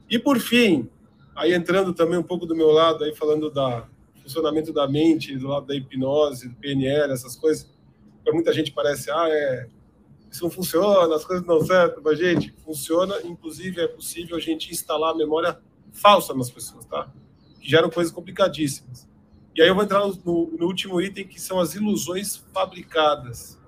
[0.08, 0.88] E por fim,
[1.36, 3.86] Aí entrando também um pouco do meu lado, aí falando da
[4.22, 7.70] funcionamento da mente, do lado da hipnose, do PNL, essas coisas,
[8.24, 9.68] para muita gente parece, ah, é,
[10.30, 14.40] isso não funciona, as coisas não dão certo, mas gente, funciona, inclusive é possível a
[14.40, 15.60] gente instalar memória
[15.92, 17.12] falsa nas pessoas, tá?
[17.60, 19.06] Que geram coisas complicadíssimas.
[19.54, 23.58] E aí eu vou entrar no, no último item, que são as ilusões fabricadas.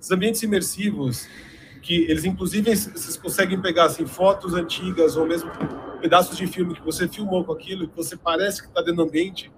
[0.00, 1.28] Os ambientes imersivos,
[1.82, 5.50] que eles inclusive vocês conseguem pegar assim fotos antigas ou mesmo
[6.00, 9.02] pedaços de filme que você filmou com aquilo que você parece que está dentro do
[9.02, 9.50] ambiente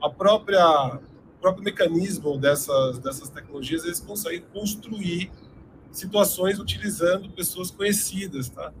[0.00, 5.30] a própria o próprio mecanismo dessas dessas tecnologias eles conseguem construir
[5.90, 8.72] situações utilizando pessoas conhecidas tá?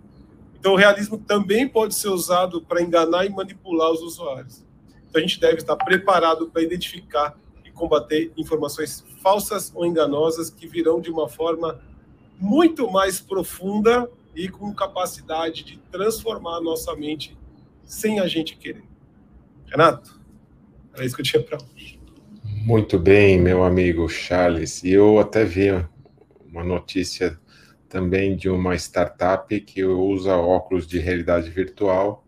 [0.58, 4.64] Então o realismo também pode ser usado para enganar e manipular os usuários.
[5.10, 7.38] Então a gente deve estar preparado para identificar
[7.74, 11.80] combater informações falsas ou enganosas que virão de uma forma
[12.38, 17.36] muito mais profunda e com capacidade de transformar a nossa mente
[17.84, 18.84] sem a gente querer.
[19.66, 20.20] Renato,
[20.92, 22.00] era isso que eu tinha para hoje.
[22.44, 24.82] Muito bem, meu amigo Charles.
[24.82, 25.68] E eu até vi
[26.50, 27.38] uma notícia
[27.88, 32.24] também de uma startup que usa óculos de realidade virtual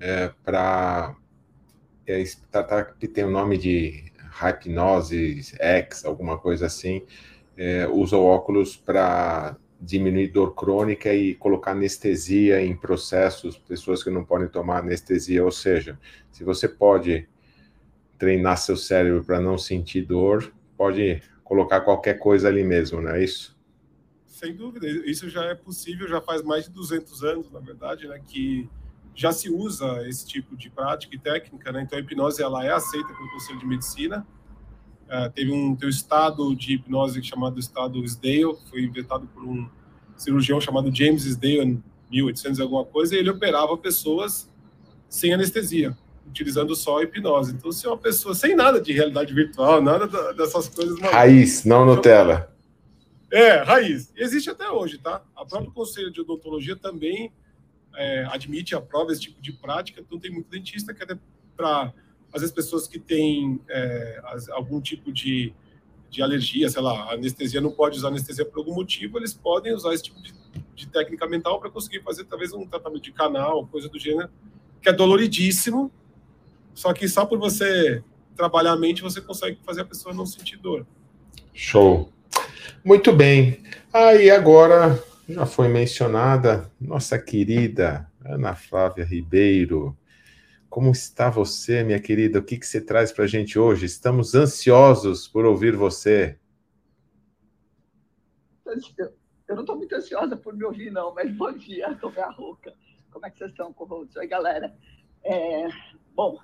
[0.00, 1.14] é, para.
[2.06, 7.02] É, startup tem o nome de Hypnose X, alguma coisa assim
[7.56, 14.24] é, usa óculos para diminuir dor crônica e colocar anestesia em processos, pessoas que não
[14.24, 15.44] podem tomar anestesia.
[15.44, 15.98] Ou seja,
[16.30, 17.28] se você pode
[18.18, 23.22] treinar seu cérebro para não sentir dor, pode colocar qualquer coisa ali mesmo, não é
[23.22, 23.56] isso?
[24.26, 28.20] Sem dúvida, isso já é possível, já faz mais de 200 anos, na verdade, né,
[28.26, 28.68] que
[29.16, 31.82] já se usa esse tipo de prática e técnica, né?
[31.82, 34.24] Então a hipnose ela é aceita pelo Conselho de Medicina,
[35.06, 39.68] Uh, teve um, teu estado de hipnose chamado estado Sdale, foi inventado por um
[40.16, 44.50] cirurgião chamado James Sdale em 1800 alguma coisa, e ele operava pessoas
[45.08, 45.96] sem anestesia,
[46.26, 47.52] utilizando só a hipnose.
[47.54, 50.98] Então, se uma pessoa sem nada de realidade virtual, nada dessas coisas...
[50.98, 52.52] Raiz, não então, Nutella.
[53.30, 54.12] É, raiz.
[54.16, 55.22] Existe até hoje, tá?
[55.36, 57.32] A própria Conselho de Odontologia também
[57.96, 61.18] é, admite, aprova esse tipo de prática, então tem muito dentista que até
[61.56, 61.92] para
[62.32, 64.20] às vezes pessoas que têm é,
[64.50, 65.54] algum tipo de,
[66.10, 69.94] de alergia, sei lá, anestesia não pode usar anestesia por algum motivo, eles podem usar
[69.94, 70.34] esse tipo de,
[70.74, 74.28] de técnica mental para conseguir fazer talvez um tratamento de canal, coisa do gênero,
[74.82, 75.90] que é doloridíssimo,
[76.74, 78.02] só que só por você
[78.36, 80.86] trabalhar a mente você consegue fazer a pessoa não sentir dor.
[81.54, 82.12] Show.
[82.84, 83.62] Muito bem.
[83.92, 89.96] Aí ah, agora Já foi mencionada nossa querida Ana Flávia Ribeiro.
[90.70, 92.38] Como está você, minha querida?
[92.38, 93.86] O que, que você traz para a gente hoje?
[93.86, 96.38] Estamos ansiosos por ouvir você.
[99.48, 102.72] Eu não estou muito ansiosa por me ouvir, não, mas bom dia, estou meio rouca.
[103.10, 104.14] Como é que vocês estão, Corrodes?
[104.14, 104.72] Oi, galera.
[105.24, 105.66] É,
[106.14, 106.38] bom,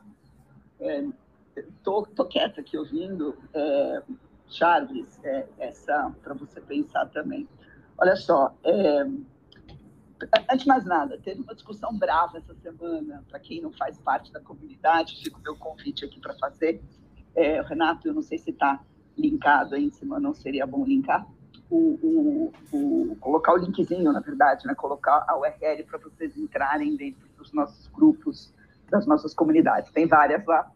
[1.57, 3.37] estou é, quieta aqui ouvindo.
[3.55, 4.03] É,
[4.49, 7.49] Charles, é, essa para você pensar também.
[7.99, 9.07] Olha só, é,
[10.51, 14.32] antes de mais nada, teve uma discussão brava essa semana, para quem não faz parte
[14.32, 16.82] da comunidade, fica o meu convite aqui para fazer.
[17.34, 18.80] É, Renato, eu não sei se está
[19.16, 21.26] linkado aí em cima, não seria bom linkar.
[21.70, 24.74] O, o, o, colocar o linkzinho, na verdade, né?
[24.74, 28.53] colocar a URL para vocês entrarem dentro dos nossos grupos,
[28.90, 29.90] das nossas comunidades.
[29.90, 30.70] Tem várias lá.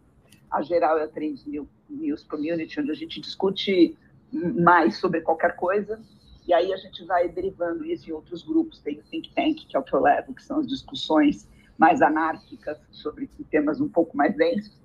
[0.51, 1.43] A geral é a Trend
[1.91, 3.97] News Community, onde a gente discute
[4.33, 6.01] mais sobre qualquer coisa,
[6.47, 8.81] e aí a gente vai derivando isso em outros grupos.
[8.81, 12.01] Tem o Think Tank, que é o que eu levo, que são as discussões mais
[12.01, 14.77] anárquicas sobre temas um pouco mais densos.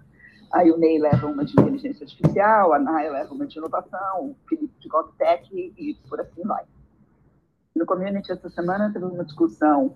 [0.54, 4.36] Aí o Ney leva uma de inteligência artificial, a Naya leva uma de inovação, o
[4.50, 6.66] Felipe de GovTech e, por assim vai.
[7.76, 9.96] No Community, essa semana, teve uma discussão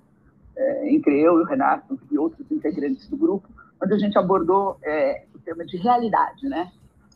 [0.55, 3.49] é, entre eu e o Renato e outros integrantes do grupo,
[3.83, 6.71] onde a gente abordou é, o tema de realidade, né?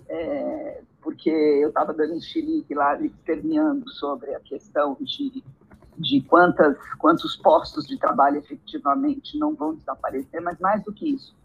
[0.09, 5.43] É, porque eu estava dando um xilique lá, terminando sobre a questão de,
[5.97, 11.35] de quantas, quantos postos de trabalho efetivamente não vão desaparecer, mas mais do que isso,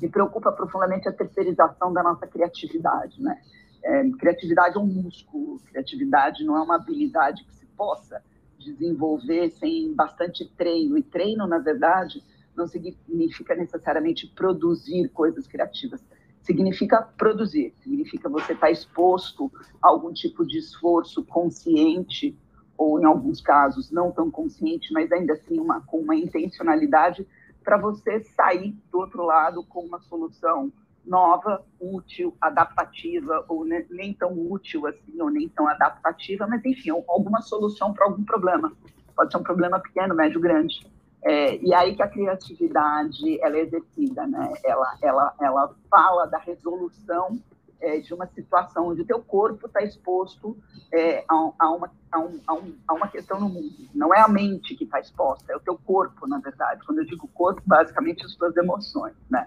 [0.00, 3.40] me preocupa profundamente a terceirização da nossa criatividade, né?
[3.82, 8.22] É, criatividade é um músculo, criatividade não é uma habilidade que se possa
[8.58, 12.24] desenvolver sem bastante treino, e treino, na verdade,
[12.56, 16.02] não significa necessariamente produzir coisas criativas,
[16.44, 19.50] significa produzir, significa você estar exposto
[19.82, 22.38] a algum tipo de esforço consciente,
[22.76, 27.26] ou em alguns casos não tão consciente, mas ainda assim uma, com uma intencionalidade
[27.62, 30.70] para você sair do outro lado com uma solução
[31.04, 37.40] nova, útil, adaptativa, ou nem tão útil assim, ou nem tão adaptativa, mas enfim, alguma
[37.40, 38.72] solução para algum problema.
[39.14, 40.80] Pode ser um problema pequeno, médio, grande.
[41.24, 44.52] É, e aí que a criatividade ela é exercida, né?
[44.62, 47.40] Ela, ela, ela fala da resolução
[47.80, 50.56] é, de uma situação onde o teu corpo está exposto
[50.92, 53.74] é, a, a, uma, a, um, a, um, a, uma questão no mundo.
[53.94, 56.84] Não é a mente que está exposta, é o teu corpo, na verdade.
[56.84, 59.46] Quando eu digo corpo, basicamente as tuas emoções, né?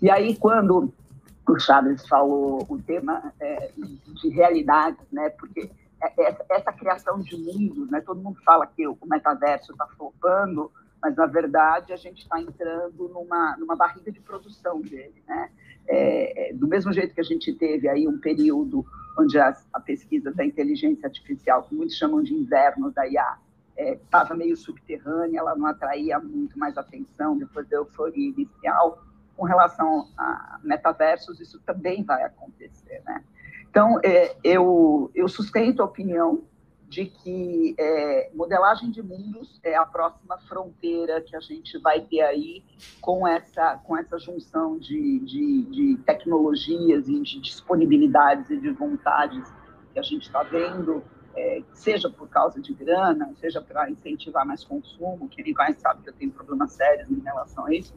[0.00, 0.92] E aí quando
[1.46, 5.28] o Chaves falou o tema é, de realidade, né?
[5.30, 5.70] Porque
[6.02, 8.00] é, essa, essa, criação de mundos, né?
[8.00, 10.70] Todo mundo fala que o metaverso está flopando,
[11.02, 15.50] mas na verdade a gente está entrando numa, numa barriga de produção dele, né?
[15.88, 18.86] É, é, do mesmo jeito que a gente teve aí um período
[19.18, 23.36] onde as, a pesquisa da inteligência artificial, que muitos chamam de inverno da IA,
[23.76, 29.02] estava é, meio subterrânea, ela não atraía muito mais atenção depois da euforia inicial.
[29.36, 33.24] Com relação a metaversos, isso também vai acontecer, né?
[33.68, 36.44] Então, é, eu, eu sustento a opinião
[36.92, 42.20] de que é, modelagem de mundos é a próxima fronteira que a gente vai ter
[42.20, 42.62] aí
[43.00, 49.50] com essa, com essa junção de, de, de tecnologias e de disponibilidades e de vontades
[49.90, 51.02] que a gente está vendo,
[51.34, 56.02] é, seja por causa de grana, seja para incentivar mais consumo, que ele vai sabe
[56.02, 57.94] que eu tenho problemas sérios em relação a isso,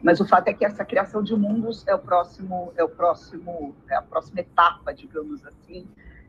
[0.00, 3.74] mas o fato é que essa criação de mundos é o próximo, é o próximo,
[3.90, 5.88] é a próxima etapa, digamos assim,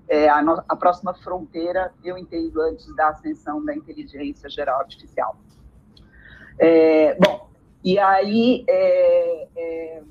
[0.09, 5.37] é, a, no, a, próxima fronteira, eu entendo, antes da ascensão da inteligência geral artificial.
[6.57, 7.49] É, bom,
[7.83, 10.03] e aí, é, é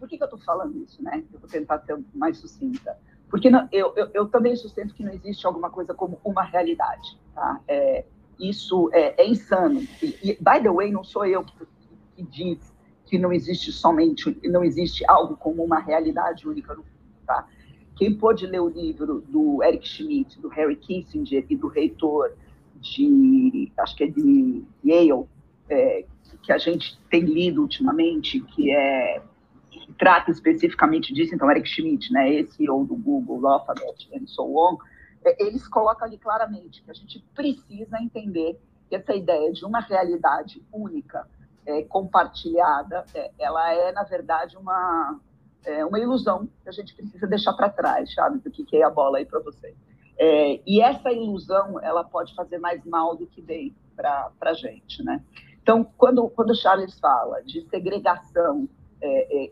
[0.00, 1.22] por que, que eu estou falando isso, né?
[1.30, 2.96] Eu vou tentar ser mais sucinta.
[3.28, 7.20] Porque não, eu, eu, eu, também sustento que não existe alguma coisa como uma realidade,
[7.34, 7.60] tá?
[7.68, 8.04] É,
[8.38, 9.80] isso é, é insano.
[10.02, 11.54] E, e, by the way, não sou eu que,
[12.16, 12.74] que diz
[13.04, 17.46] que não existe somente, não existe algo como uma realidade única no mundo, tá?
[18.00, 22.32] Quem pôde ler o livro do Eric Schmidt, do Harry Kissinger e do reitor
[22.76, 25.28] de, acho que é de Yale,
[25.68, 26.06] é,
[26.42, 29.22] que a gente tem lido ultimamente, que é
[29.70, 34.44] que trata especificamente disso, então Eric Schmidt, né, esse ou do Google, Alphabet and so
[34.44, 34.78] on,
[35.22, 39.80] é, eles colocam ali claramente que a gente precisa entender que essa ideia de uma
[39.80, 41.28] realidade única,
[41.66, 45.20] é, compartilhada, é, ela é, na verdade, uma,
[45.64, 48.38] é uma ilusão que a gente precisa deixar para trás, sabe?
[48.38, 49.74] Do que é a bola aí para você.
[50.18, 55.02] É, e essa ilusão, ela pode fazer mais mal do que bem para a gente,
[55.02, 55.22] né?
[55.62, 58.68] Então, quando, quando Charles fala de segregação
[59.00, 59.50] é, é,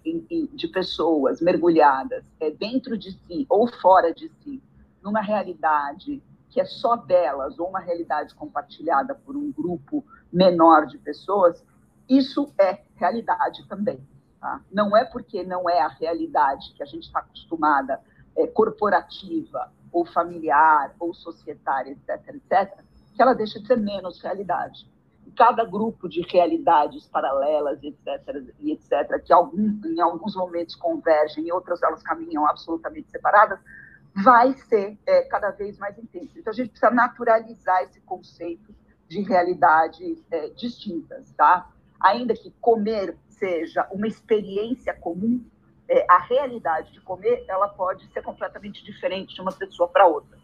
[0.53, 4.63] de pessoas mergulhadas é, dentro de si ou fora de si,
[5.03, 10.99] numa realidade que é só delas ou uma realidade compartilhada por um grupo menor de
[10.99, 11.65] pessoas,
[12.09, 14.01] isso é realidade também.
[14.41, 14.61] Tá?
[14.73, 18.01] Não é porque não é a realidade que a gente está acostumada,
[18.37, 22.85] é, corporativa, ou familiar, ou societária, etc., etc.,
[23.15, 24.89] que ela deixa de ser menos realidade.
[25.27, 31.49] E cada grupo de realidades paralelas, etc., e etc., que algum, em alguns momentos convergem,
[31.49, 33.59] em outras elas caminham absolutamente separadas,
[34.23, 36.39] vai ser é, cada vez mais intenso.
[36.39, 38.75] Então, a gente precisa naturalizar esse conceito
[39.09, 41.69] de realidades é, distintas, tá?
[42.01, 45.45] Ainda que comer seja uma experiência comum,
[45.89, 50.39] é, a realidade de comer ela pode ser completamente diferente de uma pessoa para outra.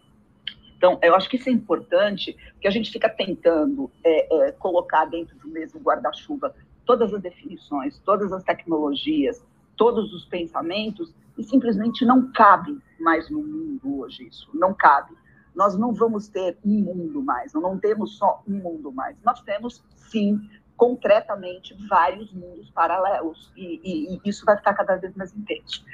[0.77, 5.05] Então, eu acho que isso é importante, porque a gente fica tentando é, é, colocar
[5.07, 9.43] dentro do mesmo guarda-chuva todas as definições, todas as tecnologias,
[9.77, 15.15] todos os pensamentos, e simplesmente não cabe mais no mundo hoje isso, não cabe.
[15.55, 19.83] Nós não vamos ter um mundo mais, não temos só um mundo mais, nós temos,
[19.97, 20.41] sim,
[20.77, 25.85] concretamente, vários mundos paralelos, e, e, e isso vai ficar cada vez mais intenso.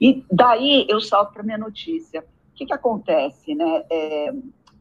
[0.00, 2.20] E daí eu salto para minha notícia.
[2.20, 3.84] O que, que acontece, né?
[3.90, 4.32] É,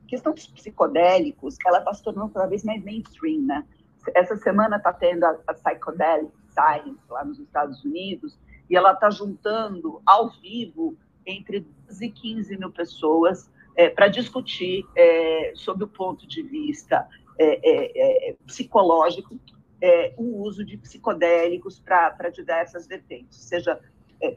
[0.07, 3.65] questão dos psicodélicos, ela está se tornando cada vez mais mainstream, né?
[4.13, 8.37] Essa semana está tendo a, a Psychedelic Science lá nos Estados Unidos,
[8.69, 14.85] e ela está juntando ao vivo entre 12 e 15 mil pessoas é, para discutir
[14.95, 17.07] é, sob o ponto de vista
[17.37, 19.39] é, é, é psicológico
[19.81, 23.79] é, o uso de psicodélicos para diversas vertentes, seja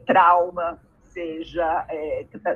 [0.05, 1.87] trauma, seja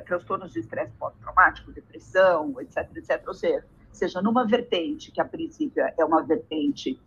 [0.06, 3.22] transtornos de estresse pós-traumático, depressão, etc, etc.
[3.26, 7.00] Ou seja, seja numa vertente que a princípio é uma vertente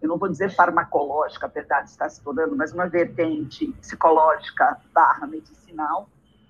[0.00, 5.26] eu não vou dizer farmacológica, apesar de estar se tornando, mas uma vertente psicológica barra
[5.26, 6.08] medicinal.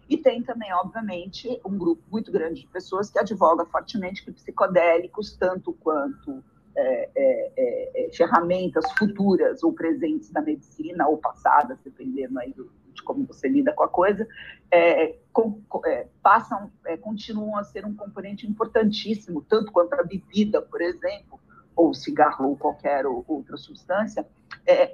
[0.08, 5.36] E tem também, obviamente, um grupo muito grande de pessoas que advoga fortemente que psicodélicos,
[5.36, 6.44] tanto quanto
[6.76, 12.70] é, é, é, é ferramentas futuras ou presentes da medicina, ou passadas, dependendo aí do,
[12.92, 14.28] de como você lida com a coisa,
[14.70, 20.80] é, com, é, passam, continuam a ser um componente importantíssimo, tanto quanto a bebida, por
[20.80, 21.40] exemplo,
[21.74, 24.26] ou cigarro ou qualquer outra substância,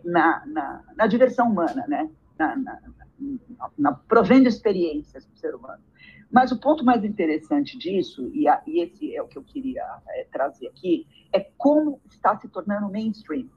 [0.04, 2.10] na, na, na, diversão humana, né?
[2.38, 2.80] Na, na,
[3.78, 5.82] na, provendo experiências para o ser humano.
[6.30, 9.84] Mas o ponto mais interessante disso, e, a, e esse é o que eu queria
[10.08, 13.48] é, trazer aqui, é como está se tornando mainstream.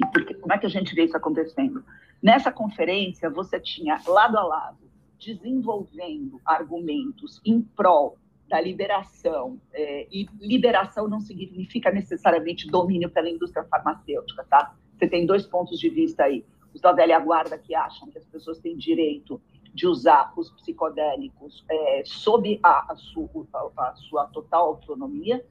[0.00, 1.84] E porque, como é que a gente vê isso acontecendo?
[2.22, 4.78] Nessa conferência, você tinha lado a lado,
[5.18, 8.16] desenvolvendo argumentos em prol
[8.48, 14.74] da liberação, é, e liberação não significa necessariamente domínio pela indústria farmacêutica, tá?
[14.96, 16.44] Você tem dois pontos de vista aí.
[16.74, 19.40] Os da velha guarda que acham que as pessoas têm direito
[19.72, 25.44] de usar os psicodélicos é, sob a, a, sua, a, a, sua total autonomia,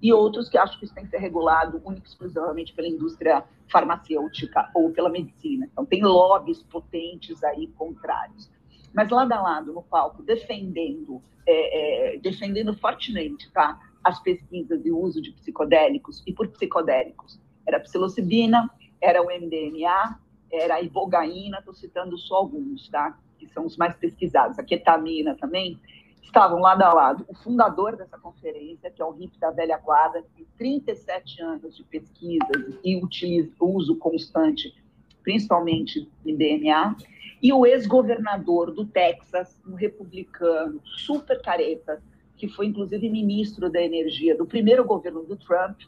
[0.00, 4.70] e outros que acham que isso tem que ser regulado única exclusivamente pela indústria farmacêutica
[4.74, 5.66] ou pela medicina.
[5.72, 8.50] Então, tem lobbies potentes aí contrários
[8.96, 14.90] mas lado a lado no palco, defendendo, é, é, defendendo fortemente tá, as pesquisas de
[14.90, 20.18] uso de psicodélicos, e por psicodélicos, era psilocibina, era o MDMA,
[20.52, 23.18] era a ibogaína, estou citando só alguns, tá?
[23.38, 25.78] que são os mais pesquisados, a ketamina também,
[26.22, 27.24] estavam lado a lado.
[27.28, 31.84] O fundador dessa conferência, que é o RIP da Velha Guarda, tem 37 anos de
[31.84, 34.74] pesquisas e utiliza, uso constante,
[35.22, 36.96] principalmente em DNA,
[37.42, 42.02] e o ex-governador do Texas, um republicano super careta,
[42.36, 45.80] que foi inclusive ministro da energia do primeiro governo do Trump,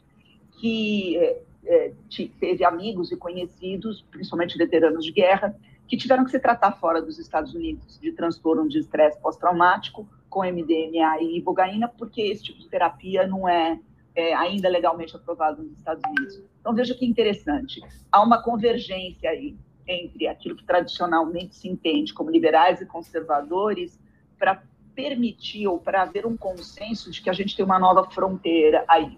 [0.59, 1.17] que
[1.65, 1.91] é,
[2.39, 5.55] teve amigos e conhecidos, principalmente veteranos de guerra,
[5.87, 10.43] que tiveram que se tratar fora dos Estados Unidos de transtorno de estresse pós-traumático com
[10.43, 13.79] MDMA e ibogaína, porque esse tipo de terapia não é,
[14.15, 16.41] é ainda legalmente aprovado nos Estados Unidos.
[16.59, 17.81] Então veja que interessante,
[18.11, 19.57] há uma convergência aí
[19.87, 23.99] entre aquilo que tradicionalmente se entende como liberais e conservadores
[24.37, 24.61] para
[24.93, 29.17] permitir ou para haver um consenso de que a gente tem uma nova fronteira aí.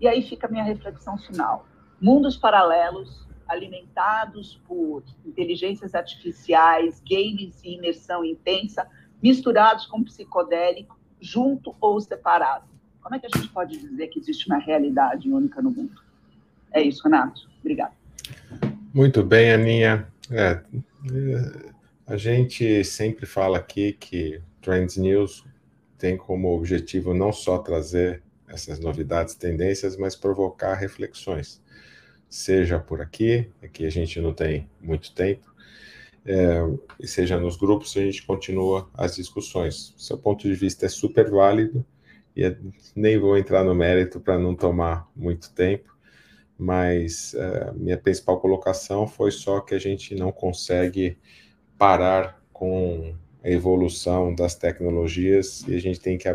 [0.00, 1.66] E aí fica a minha reflexão final.
[2.00, 8.86] Mundos paralelos, alimentados por inteligências artificiais, games e imersão intensa,
[9.22, 12.64] misturados com psicodélico, junto ou separado.
[13.02, 16.00] Como é que a gente pode dizer que existe uma realidade única no mundo?
[16.72, 17.48] É isso, Renato.
[17.60, 17.92] Obrigada.
[18.94, 20.08] Muito bem, Aninha.
[20.30, 20.62] É,
[22.06, 25.44] a gente sempre fala aqui que Trends News
[25.98, 31.59] tem como objetivo não só trazer essas novidades, tendências, mas provocar reflexões.
[32.30, 35.50] Seja por aqui, aqui a gente não tem muito tempo,
[36.24, 36.60] é,
[36.98, 39.94] e seja nos grupos, a gente continua as discussões.
[39.96, 41.84] Seu ponto de vista é super válido
[42.36, 42.56] e
[42.94, 45.94] nem vou entrar no mérito para não tomar muito tempo,
[46.56, 51.18] mas uh, minha principal colocação foi só que a gente não consegue
[51.78, 56.28] parar com a evolução das tecnologias e a gente tem que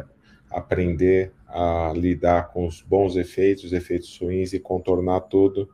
[0.55, 5.69] aprender a lidar com os bons efeitos, os efeitos ruins e contornar tudo.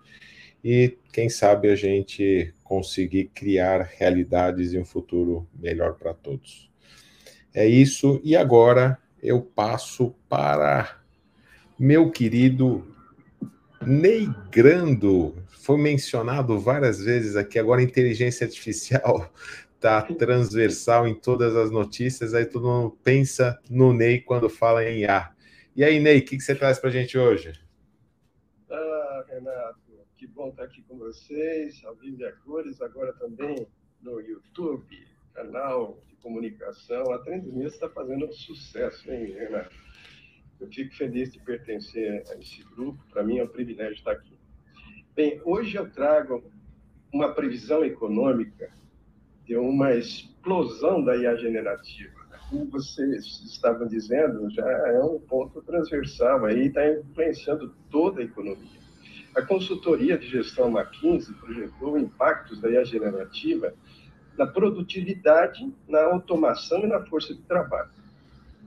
[0.63, 6.69] E quem sabe a gente conseguir criar realidades e um futuro melhor para todos.
[7.53, 10.99] É isso, e agora eu passo para
[11.77, 12.88] meu querido
[13.86, 15.36] Ney Grando.
[15.49, 19.32] Foi mencionado várias vezes aqui, agora inteligência artificial
[19.82, 24.99] está transversal em todas as notícias, aí todo mundo pensa no Ney quando fala em
[24.99, 25.32] IA.
[25.75, 27.59] E aí, Ney, o que, que você traz para a gente hoje?
[28.69, 29.79] Ah, Renato,
[30.15, 33.65] que bom estar aqui com vocês, a cores, agora também
[34.03, 35.03] no YouTube,
[35.34, 37.11] canal de comunicação.
[37.11, 39.75] A News está fazendo um sucesso, hein, Renato?
[40.59, 44.38] Eu fico feliz de pertencer a esse grupo, para mim é um privilégio estar aqui.
[45.15, 46.43] Bem, hoje eu trago
[47.11, 48.71] uma previsão econômica
[49.52, 52.22] de uma explosão da IA generativa.
[52.49, 58.80] Como vocês estavam dizendo, já é um ponto transversal aí, está influenciando toda a economia.
[59.36, 63.74] A consultoria de gestão McKinsey projetou impactos da IA generativa
[64.38, 67.89] na produtividade, na automação e na força de trabalho.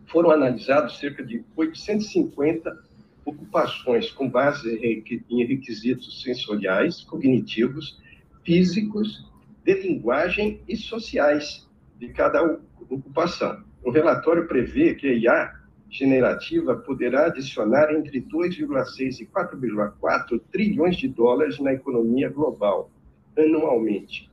[0.09, 2.79] Foram analisados cerca de 850
[3.25, 7.99] ocupações com base em requisitos sensoriais, cognitivos,
[8.45, 9.33] físicos
[9.65, 11.67] de linguagem e sociais
[11.99, 12.61] de cada
[12.91, 13.65] ocupação.
[13.83, 15.55] O relatório prevê que a IA
[15.91, 22.91] generativa poderá adicionar entre 2,6 e 4,4 trilhões de dólares na economia global
[23.39, 24.31] anualmente.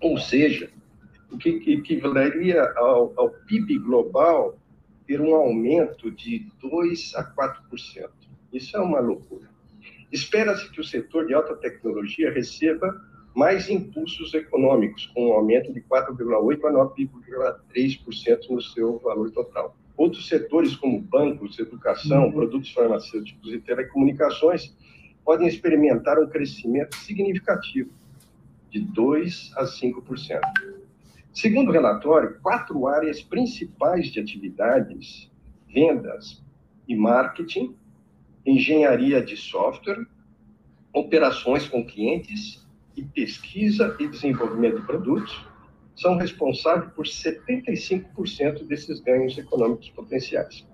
[0.00, 0.70] Ou seja,
[1.30, 4.56] o que equivaleria ao, ao PIB global
[5.06, 8.08] ter um aumento de 2 a 4%.
[8.52, 9.48] Isso é uma loucura.
[10.12, 13.00] Espera-se que o setor de alta tecnologia receba
[13.34, 19.76] mais impulsos econômicos, com um aumento de 4,8% a 9,3% no seu valor total.
[19.96, 22.32] Outros setores, como bancos, educação, uhum.
[22.32, 24.74] produtos farmacêuticos e telecomunicações,
[25.24, 27.90] podem experimentar um crescimento significativo,
[28.70, 30.40] de 2% a 5%.
[31.32, 35.30] Segundo o relatório, quatro áreas principais de atividades,
[35.68, 36.40] vendas
[36.86, 37.74] e marketing,
[38.46, 40.06] engenharia de software,
[40.92, 42.63] operações com clientes
[42.96, 45.46] e pesquisa e desenvolvimento de produtos
[45.96, 50.66] são responsáveis por 75% desses ganhos econômicos potenciais.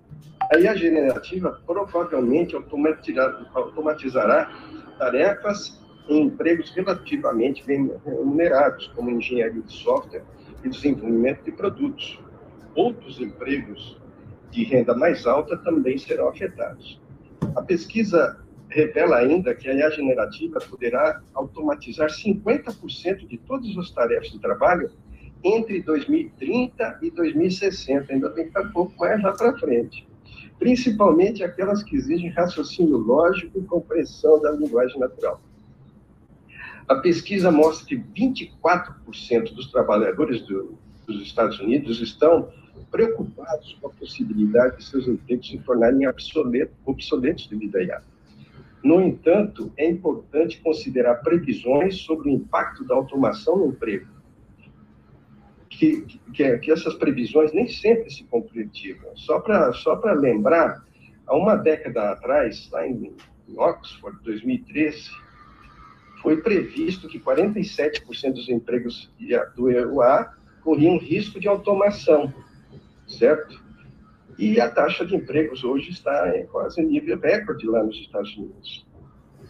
[0.52, 4.50] A IA generativa provavelmente automatizará
[4.98, 10.24] tarefas em empregos relativamente bem remunerados, como engenharia de software
[10.64, 12.18] e desenvolvimento de produtos.
[12.74, 14.00] Outros empregos
[14.50, 17.00] de renda mais alta também serão afetados.
[17.54, 24.30] A pesquisa revela ainda que a IA generativa poderá automatizar 50% de todas as tarefas
[24.30, 24.90] de trabalho
[25.42, 28.12] entre 2030 e 2060.
[28.12, 30.08] Ainda tem que estar um pouco mais lá para frente.
[30.58, 35.40] Principalmente aquelas que exigem raciocínio lógico e compreensão da linguagem natural.
[36.86, 42.52] A pesquisa mostra que 24% dos trabalhadores do, dos Estados Unidos estão
[42.90, 46.06] preocupados com a possibilidade de seus empregos se tornarem
[46.84, 48.02] obsoletos devido à IA.
[48.82, 54.06] No entanto, é importante considerar previsões sobre o impacto da automação no emprego,
[55.68, 56.02] que,
[56.32, 59.14] que, que essas previsões nem sempre se concretizam.
[59.16, 60.84] Só para só lembrar,
[61.26, 63.14] há uma década atrás, lá em,
[63.48, 65.10] em Oxford, 2013,
[66.22, 69.10] foi previsto que 47% dos empregos
[69.56, 72.32] do EUA corriam risco de automação,
[73.06, 73.60] certo?
[74.40, 78.86] E a taxa de empregos hoje está em quase nível recorde lá nos Estados Unidos.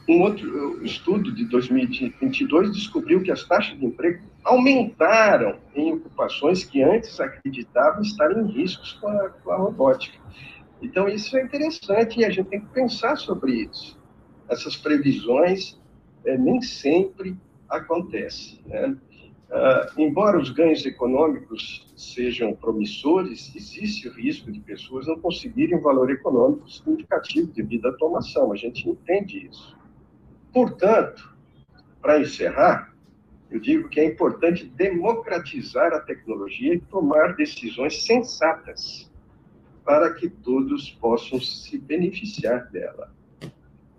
[0.08, 6.82] Um outro estudo de 2022 descobriu que as taxas de emprego aumentaram em ocupações que
[6.82, 10.18] antes acreditavam estar em riscos com a, com a robótica.
[10.82, 13.96] Então, isso é interessante e a gente tem que pensar sobre isso.
[14.48, 15.80] Essas previsões
[16.24, 17.36] é, nem sempre
[17.68, 18.58] acontecem.
[18.66, 18.96] Né?
[19.50, 25.80] Uh, embora os ganhos econômicos sejam promissores, existe o risco de pessoas não conseguirem um
[25.80, 28.52] valor econômico significativo devido à automação.
[28.52, 29.76] A gente entende isso.
[30.52, 31.36] Portanto,
[32.00, 32.94] para encerrar,
[33.50, 39.10] eu digo que é importante democratizar a tecnologia e tomar decisões sensatas
[39.84, 43.12] para que todos possam se beneficiar dela.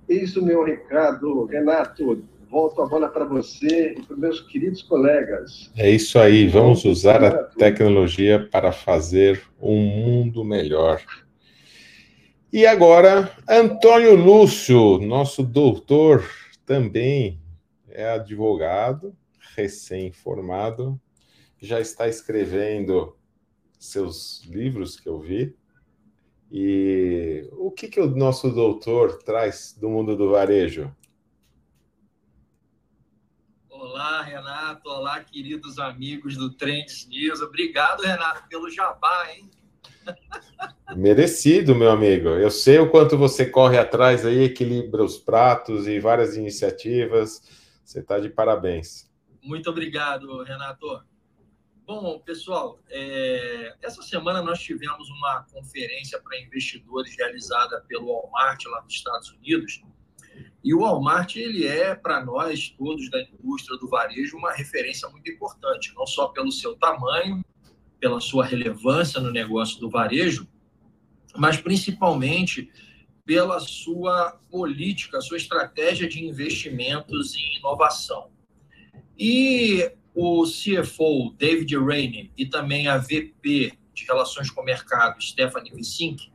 [0.08, 5.72] Eis o meu recado, Renato volto a bola para você e para meus queridos colegas.
[5.78, 11.02] É isso aí, vamos usar a tecnologia para fazer um mundo melhor.
[12.52, 16.30] E agora, Antônio Lúcio, nosso doutor,
[16.66, 17.40] também
[17.90, 19.16] é advogado,
[19.56, 21.00] recém-formado,
[21.58, 23.16] já está escrevendo
[23.80, 25.56] seus livros que eu vi.
[26.52, 30.94] E o que, que o nosso doutor traz do mundo do varejo?
[33.92, 34.90] Olá, Renato.
[34.90, 37.42] Olá, queridos amigos do Trends News.
[37.42, 39.52] Obrigado, Renato, pelo jabá, hein?
[40.96, 42.30] Merecido, meu amigo.
[42.30, 47.42] Eu sei o quanto você corre atrás aí, equilibra os pratos e várias iniciativas.
[47.84, 49.12] Você está de parabéns.
[49.44, 51.04] Muito obrigado, Renato.
[51.86, 53.76] Bom, pessoal, é...
[53.82, 59.82] essa semana nós tivemos uma conferência para investidores realizada pelo Walmart lá nos Estados Unidos.
[60.64, 65.30] E o Walmart ele é para nós todos da indústria do varejo uma referência muito
[65.30, 67.44] importante, não só pelo seu tamanho,
[68.00, 70.48] pela sua relevância no negócio do varejo,
[71.36, 72.70] mas principalmente
[73.26, 78.30] pela sua política, sua estratégia de investimentos em inovação.
[79.18, 85.72] E o CFO David Rainey e também a VP de Relações com o Mercado, Stephanie
[85.72, 86.32] Vissink,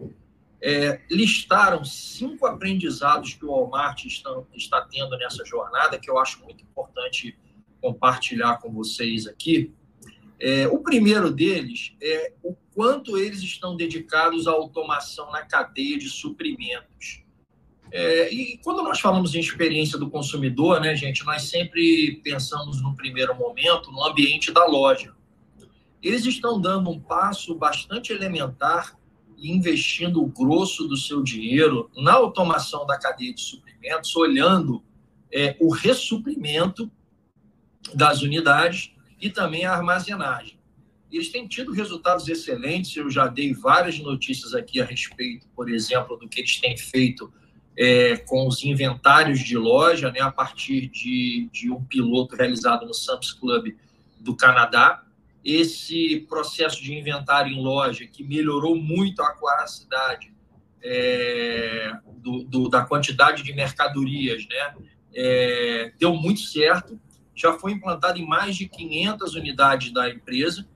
[0.60, 6.42] é, listaram cinco aprendizados que o Walmart está, está tendo nessa jornada, que eu acho
[6.42, 7.36] muito importante
[7.80, 9.72] compartilhar com vocês aqui.
[10.38, 16.08] É, o primeiro deles é o quanto eles estão dedicados à automação na cadeia de
[16.08, 17.22] suprimentos.
[17.92, 22.94] É, e quando nós falamos em experiência do consumidor, né, gente, nós sempre pensamos no
[22.94, 25.14] primeiro momento no ambiente da loja.
[26.02, 28.95] Eles estão dando um passo bastante elementar
[29.38, 34.82] investindo o grosso do seu dinheiro na automação da cadeia de suprimentos, olhando
[35.32, 36.90] é, o ressuprimento
[37.94, 40.58] das unidades e também a armazenagem.
[41.10, 46.16] Eles têm tido resultados excelentes, eu já dei várias notícias aqui a respeito, por exemplo,
[46.16, 47.32] do que eles têm feito
[47.78, 52.94] é, com os inventários de loja, né, a partir de, de um piloto realizado no
[52.94, 53.74] Sam's Club
[54.18, 55.04] do Canadá.
[55.46, 60.34] Esse processo de inventário em loja, que melhorou muito a quaracidade
[60.82, 64.74] é, do, do, da quantidade de mercadorias, né,
[65.14, 67.00] é, deu muito certo.
[67.32, 70.66] Já foi implantado em mais de 500 unidades da empresa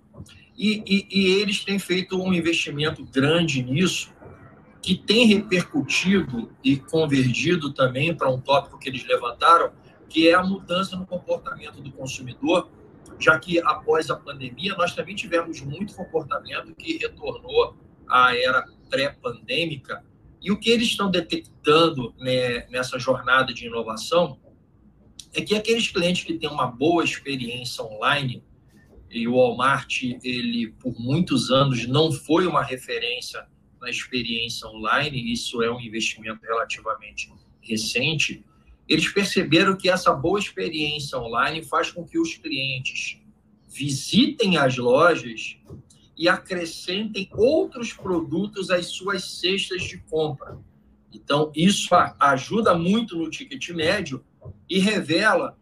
[0.57, 4.13] e, e, e eles têm feito um investimento grande nisso,
[4.81, 9.73] que tem repercutido e convergido também para um tópico que eles levantaram,
[10.09, 12.71] que é a mudança no comportamento do consumidor,
[13.19, 17.77] já que após a pandemia nós também tivemos muito comportamento que retornou
[18.09, 20.05] à era pré-pandêmica.
[20.43, 24.39] E o que eles estão detectando né, nessa jornada de inovação
[25.33, 28.43] é que aqueles clientes que têm uma boa experiência online,
[29.11, 33.47] e o Walmart, ele por muitos anos não foi uma referência
[33.81, 38.45] na experiência online, isso é um investimento relativamente recente,
[38.91, 43.21] eles perceberam que essa boa experiência online faz com que os clientes
[43.69, 45.57] visitem as lojas
[46.19, 50.59] e acrescentem outros produtos às suas cestas de compra.
[51.13, 54.25] Então, isso ajuda muito no ticket médio
[54.69, 55.57] e revela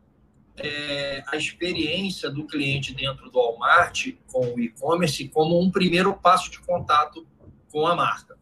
[0.56, 6.50] é, a experiência do cliente dentro do Walmart com o e-commerce como um primeiro passo
[6.50, 7.26] de contato
[7.70, 8.37] com a marca.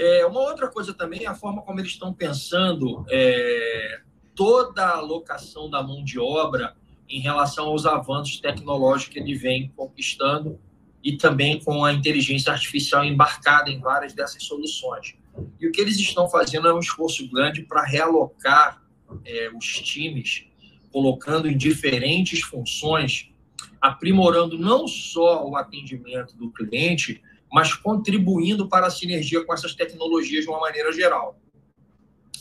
[0.00, 4.00] É, uma outra coisa também é a forma como eles estão pensando é,
[4.34, 6.74] toda a alocação da mão de obra
[7.06, 10.58] em relação aos avanços tecnológicos que ele vem conquistando
[11.04, 15.16] e também com a inteligência artificial embarcada em várias dessas soluções.
[15.60, 18.82] E o que eles estão fazendo é um esforço grande para realocar
[19.26, 20.46] é, os times,
[20.90, 23.30] colocando em diferentes funções,
[23.78, 27.22] aprimorando não só o atendimento do cliente,
[27.52, 31.38] mas contribuindo para a sinergia com essas tecnologias de uma maneira geral.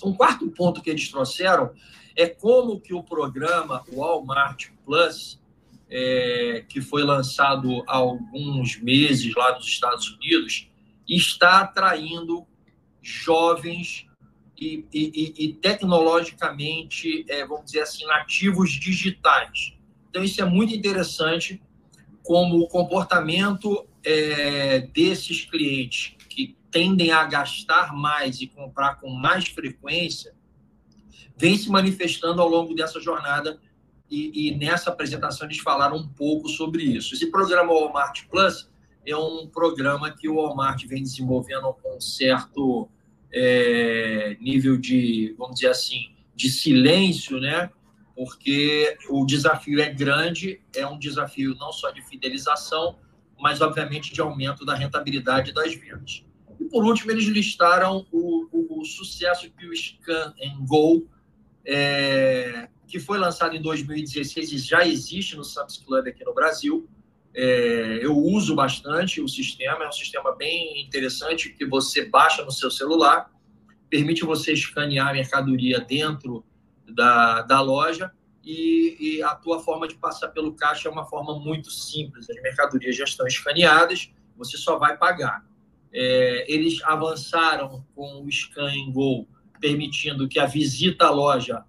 [0.03, 1.71] Um quarto ponto que eles trouxeram
[2.15, 5.39] é como que o programa Walmart Plus,
[5.89, 10.69] é, que foi lançado há alguns meses lá nos Estados Unidos,
[11.07, 12.45] está atraindo
[13.01, 14.05] jovens
[14.57, 19.73] e, e, e tecnologicamente, é, vamos dizer assim, nativos digitais.
[20.09, 21.61] Então, isso é muito interessante
[22.23, 29.47] como o comportamento é, desses clientes que tendem a gastar mais e comprar com mais
[29.47, 30.33] frequência
[31.35, 33.59] vem se manifestando ao longo dessa jornada
[34.11, 37.13] e, e, nessa apresentação eles falaram um pouco sobre isso.
[37.13, 38.69] Esse programa Walmart Plus
[39.05, 42.89] é um programa que o Walmart vem desenvolvendo com um certo
[43.31, 47.69] é, nível de, vamos dizer assim, de silêncio, né?
[48.15, 52.97] Porque o desafio é grande, é um desafio não só de fidelização,
[53.39, 56.25] mas obviamente de aumento da rentabilidade das vendas.
[56.59, 61.07] E por último, eles listaram o, o, o sucesso que o Scan and Go,
[61.65, 66.89] é, que foi lançado em 2016 e já existe no Sam's Club aqui no Brasil.
[67.33, 72.51] É, eu uso bastante o sistema, é um sistema bem interessante que você baixa no
[72.51, 73.31] seu celular,
[73.89, 76.43] permite você escanear a mercadoria dentro
[76.87, 78.11] da, da loja
[78.43, 82.29] e, e, a tua forma de passar pelo caixa é uma forma muito simples.
[82.29, 85.45] As mercadorias já estão escaneadas, você só vai pagar.
[85.91, 89.27] É, eles avançaram com o Scan Go,
[89.59, 91.63] permitindo que a visita à loja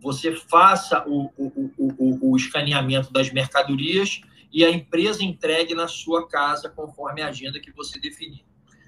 [0.00, 4.20] você faça o, o, o, o, escaneamento das mercadorias
[4.52, 8.44] e a empresa entregue na sua casa conforme a agenda que você definir.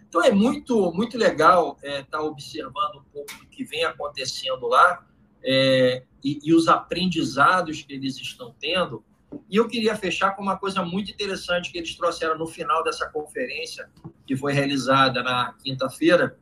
[0.08, 4.66] Então é muito muito legal estar é, tá observando um pouco do que vem acontecendo
[4.66, 5.04] lá
[5.42, 9.04] é, e, e, os aprendizados que eles estão tendo.
[9.48, 13.08] E eu queria fechar com uma coisa muito interessante que eles trouxeram no final dessa
[13.08, 13.88] conferência,
[14.26, 16.38] que foi realizada na quinta-feira,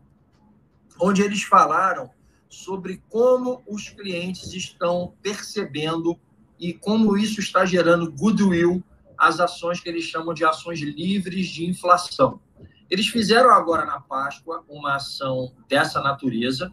[1.01, 2.11] onde eles falaram
[2.48, 6.19] sobre como os clientes estão percebendo
[6.59, 8.82] e como isso está gerando goodwill
[9.19, 12.40] às ações que eles chamam de ações livres de inflação.
[12.89, 16.73] Eles fizeram agora na Páscoa uma ação dessa natureza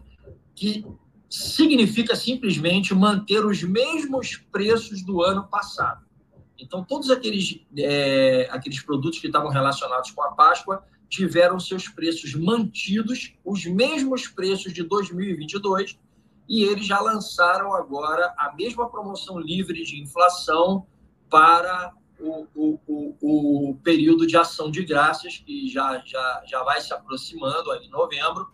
[0.54, 0.86] que
[1.34, 6.04] significa simplesmente manter os mesmos preços do ano passado.
[6.56, 12.34] Então, todos aqueles, é, aqueles produtos que estavam relacionados com a Páscoa tiveram seus preços
[12.34, 15.98] mantidos, os mesmos preços de 2022,
[16.48, 20.86] e eles já lançaram agora a mesma promoção livre de inflação
[21.28, 26.80] para o, o, o, o período de ação de graças, que já, já, já vai
[26.80, 28.48] se aproximando em novembro,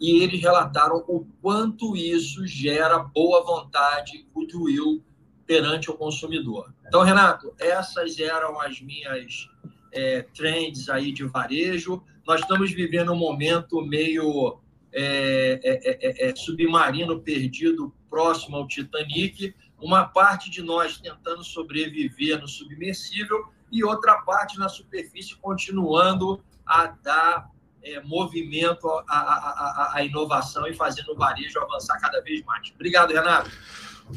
[0.00, 5.02] e eles relataram o quanto isso gera boa vontade, goodwill
[5.46, 6.74] perante o consumidor.
[6.86, 9.48] Então, Renato, essas eram as minhas
[9.92, 12.02] é, trends aí de varejo.
[12.26, 14.58] Nós estamos vivendo um momento meio
[14.96, 21.42] é é, é, é, é, submarino perdido próximo ao Titanic, uma parte de nós tentando
[21.42, 27.50] sobreviver no submersível e outra parte na superfície continuando a dar
[27.84, 32.72] é, movimento à, à, inovação e fazendo o varejo avançar cada vez mais.
[32.74, 33.50] Obrigado, Renato.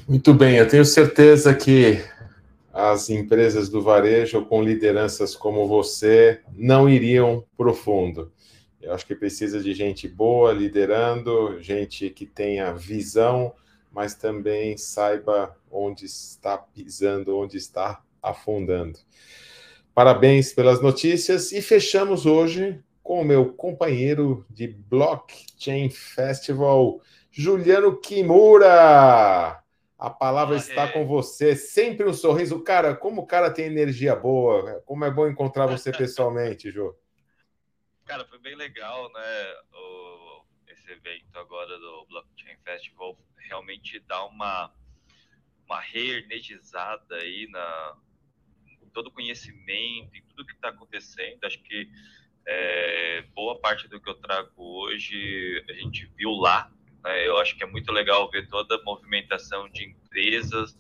[0.08, 2.04] Muito bem, eu tenho certeza que
[2.74, 8.32] as empresas do varejo com lideranças como você não iriam profundo.
[8.82, 13.54] Eu acho que precisa de gente boa liderando, gente que tenha visão,
[13.92, 19.00] mas também saiba onde está pisando, onde está afundando.
[19.94, 27.02] Parabéns pelas notícias e fechamos hoje com o meu companheiro de Blockchain Festival,
[27.32, 29.64] Juliano Kimura.
[29.98, 30.92] A palavra ah, está é.
[30.92, 31.56] com você.
[31.56, 32.62] Sempre um sorriso.
[32.62, 34.82] Cara, como o cara tem energia boa.
[34.86, 36.94] Como é bom encontrar você pessoalmente, Jô.
[38.04, 39.54] Cara, foi bem legal, né?
[39.74, 44.70] O, esse evento agora do Blockchain Festival realmente dá uma,
[45.66, 47.98] uma reenergizada aí na
[48.82, 51.46] em todo o conhecimento, em tudo que está acontecendo.
[51.46, 51.90] Acho que
[52.48, 56.72] é, boa parte do que eu trago hoje a gente viu lá.
[57.04, 57.28] Né?
[57.28, 60.78] Eu acho que é muito legal ver toda a movimentação de empresas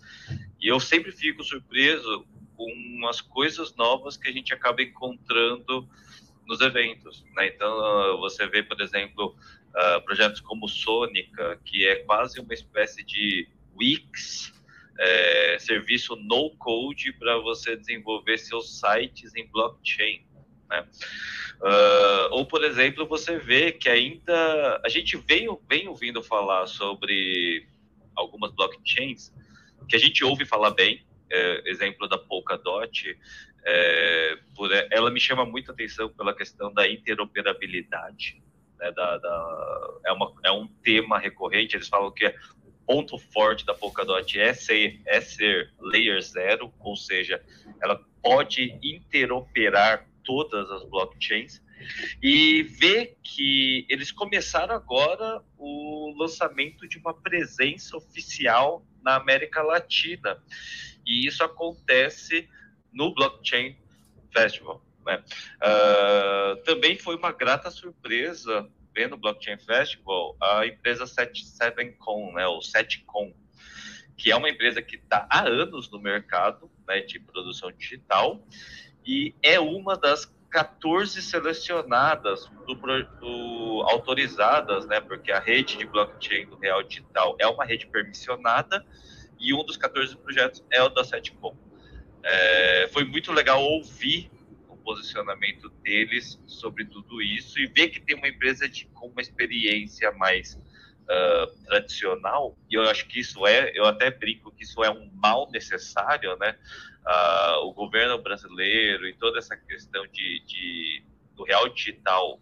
[0.60, 2.26] e eu sempre fico surpreso
[2.56, 5.88] com umas coisas novas que a gente acaba encontrando
[6.48, 7.24] nos eventos.
[7.36, 7.48] Né?
[7.48, 9.36] Então, você vê, por exemplo,
[9.76, 14.54] uh, projetos como Sônica, que é quase uma espécie de Wix,
[15.00, 20.26] é, serviço no code para você desenvolver seus sites em blockchain.
[20.70, 20.86] Né?
[21.62, 27.68] Uh, ou, por exemplo, você vê que ainda a gente vem, vem ouvindo falar sobre
[28.16, 29.32] algumas blockchains
[29.88, 33.18] que a gente ouve falar bem, é, exemplo da Polkadot,
[33.66, 38.42] é, por, ela me chama muita atenção pela questão da interoperabilidade,
[38.80, 42.26] né, da, da, é, uma, é um tema recorrente, eles falam que
[42.64, 47.42] o ponto forte da Polkadot é ser, é ser layer zero, ou seja,
[47.82, 51.64] ela pode interoperar todas as blockchains
[52.22, 60.44] e ver que eles começaram agora o lançamento de uma presença oficial na América Latina.
[61.06, 62.50] E isso acontece
[62.92, 63.78] no Blockchain
[64.34, 64.84] Festival.
[65.06, 65.24] Né?
[65.64, 72.60] Uh, também foi uma grata surpresa ver no Blockchain Festival a empresa 77com, né, o
[72.60, 73.34] 7com,
[74.18, 78.44] que é uma empresa que está há anos no mercado né, de produção digital
[79.08, 85.00] e é uma das 14 selecionadas do, do, autorizadas, né?
[85.00, 88.86] Porque a rede de blockchain do Real Digital é uma rede permissionada
[89.40, 91.56] e um dos 14 projetos é o da Setcom.
[92.24, 94.30] É, foi muito legal ouvir
[94.70, 99.22] um posicionamento deles sobre tudo isso e ver que tem uma empresa de, com uma
[99.22, 100.60] experiência mais
[101.08, 105.10] uh, tradicional, e eu acho que isso é, eu até brinco que isso é um
[105.14, 106.58] mal necessário, né?
[107.08, 111.04] Uh, o governo brasileiro e toda essa questão de, de
[111.38, 112.38] do real digital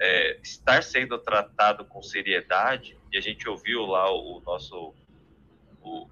[0.00, 4.94] é, estar sendo tratado com seriedade, e a gente ouviu lá o nosso
[5.82, 6.08] o,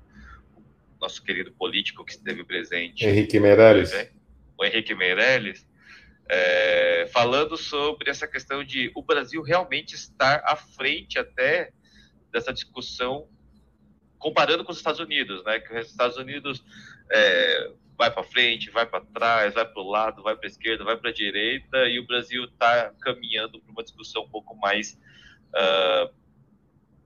[1.00, 3.04] nosso querido político que esteve presente.
[3.04, 3.92] Henrique Meirelles.
[3.92, 4.10] Né?
[4.58, 5.66] O Henrique Meirelles,
[6.28, 11.70] é, falando sobre essa questão de o Brasil realmente estar à frente até
[12.32, 13.28] dessa discussão,
[14.18, 15.60] comparando com os Estados Unidos, né?
[15.60, 16.64] Que os Estados Unidos
[17.12, 20.84] é, vai para frente, vai para trás, vai para o lado, vai para a esquerda,
[20.84, 24.98] vai para a direita, e o Brasil está caminhando para uma discussão um pouco mais
[25.54, 26.14] uh,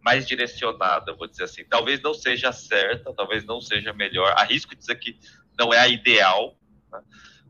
[0.03, 1.65] mais direcionada, vou dizer assim.
[1.65, 4.33] Talvez não seja certa, talvez não seja melhor.
[4.37, 5.19] Arrisco dizer que
[5.59, 6.57] não é a ideal,
[6.91, 7.03] né?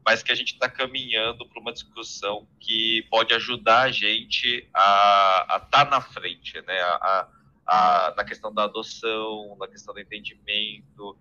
[0.05, 5.61] mas que a gente está caminhando para uma discussão que pode ajudar a gente a
[5.63, 6.81] estar tá na frente, né?
[6.81, 7.29] A, a,
[7.67, 11.17] a, na questão da adoção, na questão do entendimento,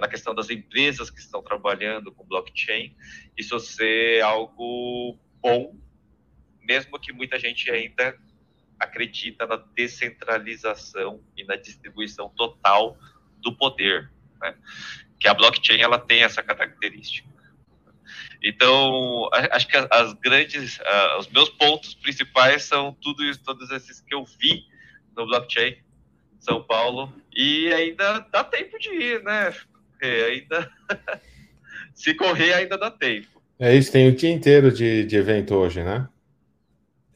[0.00, 2.94] na questão das empresas que estão trabalhando com blockchain.
[3.36, 5.76] Isso ser algo bom,
[6.60, 8.16] mesmo que muita gente ainda
[8.78, 12.96] acredita na descentralização e na distribuição total
[13.38, 14.56] do poder, né?
[15.18, 17.30] que a blockchain ela tem essa característica.
[18.42, 24.00] Então, acho que as grandes, uh, os meus pontos principais são tudo isso, todos esses
[24.00, 24.64] que eu vi
[25.16, 25.76] no blockchain
[26.40, 29.54] São Paulo e ainda dá tempo de ir, né?
[30.00, 30.70] É, ainda
[31.94, 33.42] se correr ainda dá tempo.
[33.58, 36.08] É isso, tem o dia inteiro de, de evento hoje, né?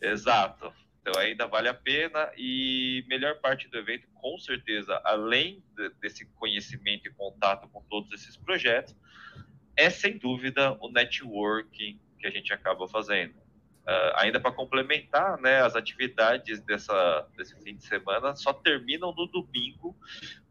[0.01, 0.73] Exato.
[1.01, 6.25] Então ainda vale a pena e melhor parte do evento, com certeza, além de, desse
[6.37, 8.95] conhecimento e contato com todos esses projetos,
[9.77, 13.35] é sem dúvida o networking que a gente acaba fazendo.
[13.87, 19.29] Uh, ainda para complementar, né, as atividades dessa, desse fim de semana só terminam no
[19.29, 19.95] domingo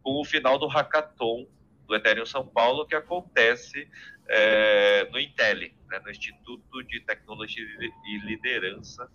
[0.01, 1.45] com o final do hackathon
[1.85, 3.89] do Ethereum São Paulo que acontece
[4.29, 5.59] é, no Intel,
[5.89, 7.63] né, no Instituto de Tecnologia
[8.07, 9.09] e Liderança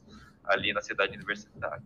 [0.45, 1.83] ali na cidade universitária.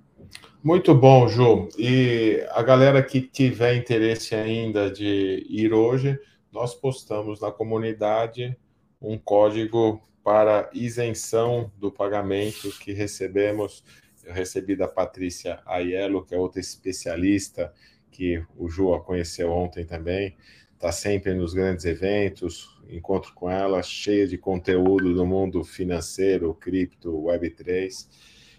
[0.62, 1.68] Muito bom, Ju.
[1.78, 6.18] E a galera que tiver interesse ainda de ir hoje,
[6.50, 8.56] nós postamos na comunidade
[9.00, 13.84] um código para isenção do pagamento que recebemos.
[14.24, 17.70] Eu recebi da Patrícia Aiello, que é outra especialista
[18.10, 20.34] que o Ju a conheceu ontem também.
[20.72, 27.12] Está sempre nos grandes eventos, encontro com ela, cheia de conteúdo do mundo financeiro, cripto,
[27.24, 28.08] Web3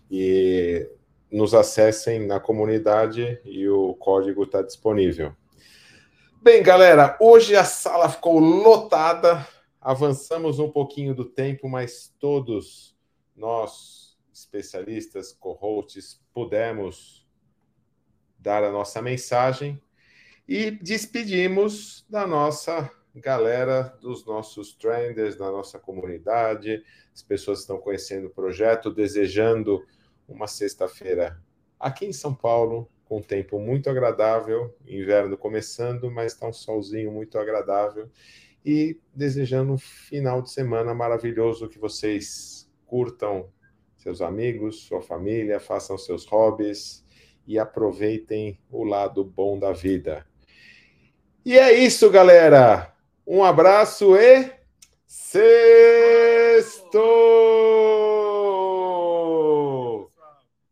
[0.10, 0.88] e
[1.32, 5.34] nos acessem na comunidade e o código está disponível.
[6.42, 9.46] Bem, galera, hoje a sala ficou lotada,
[9.86, 12.98] avançamos um pouquinho do tempo, mas todos
[13.36, 17.30] nós, especialistas, co-hosts, pudemos
[18.40, 19.80] dar a nossa mensagem
[20.48, 26.84] e despedimos da nossa galera, dos nossos trenders, da nossa comunidade,
[27.14, 29.86] as pessoas estão conhecendo o projeto, desejando
[30.28, 31.40] uma sexta-feira
[31.80, 37.38] aqui em São Paulo, com tempo muito agradável, inverno começando, mas está um solzinho muito
[37.38, 38.10] agradável.
[38.66, 43.48] E desejando um final de semana maravilhoso que vocês curtam
[43.96, 47.06] seus amigos, sua família, façam seus hobbies
[47.48, 50.26] e aproveitem o lado bom da vida.
[51.46, 52.92] E é isso, galera.
[53.26, 54.52] Um abraço e
[55.06, 57.00] sexto!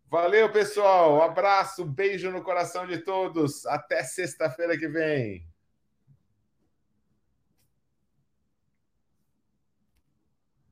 [0.10, 1.22] Valeu, pessoal.
[1.22, 3.66] Abraço, beijo no coração de todos.
[3.66, 5.53] Até sexta-feira que vem.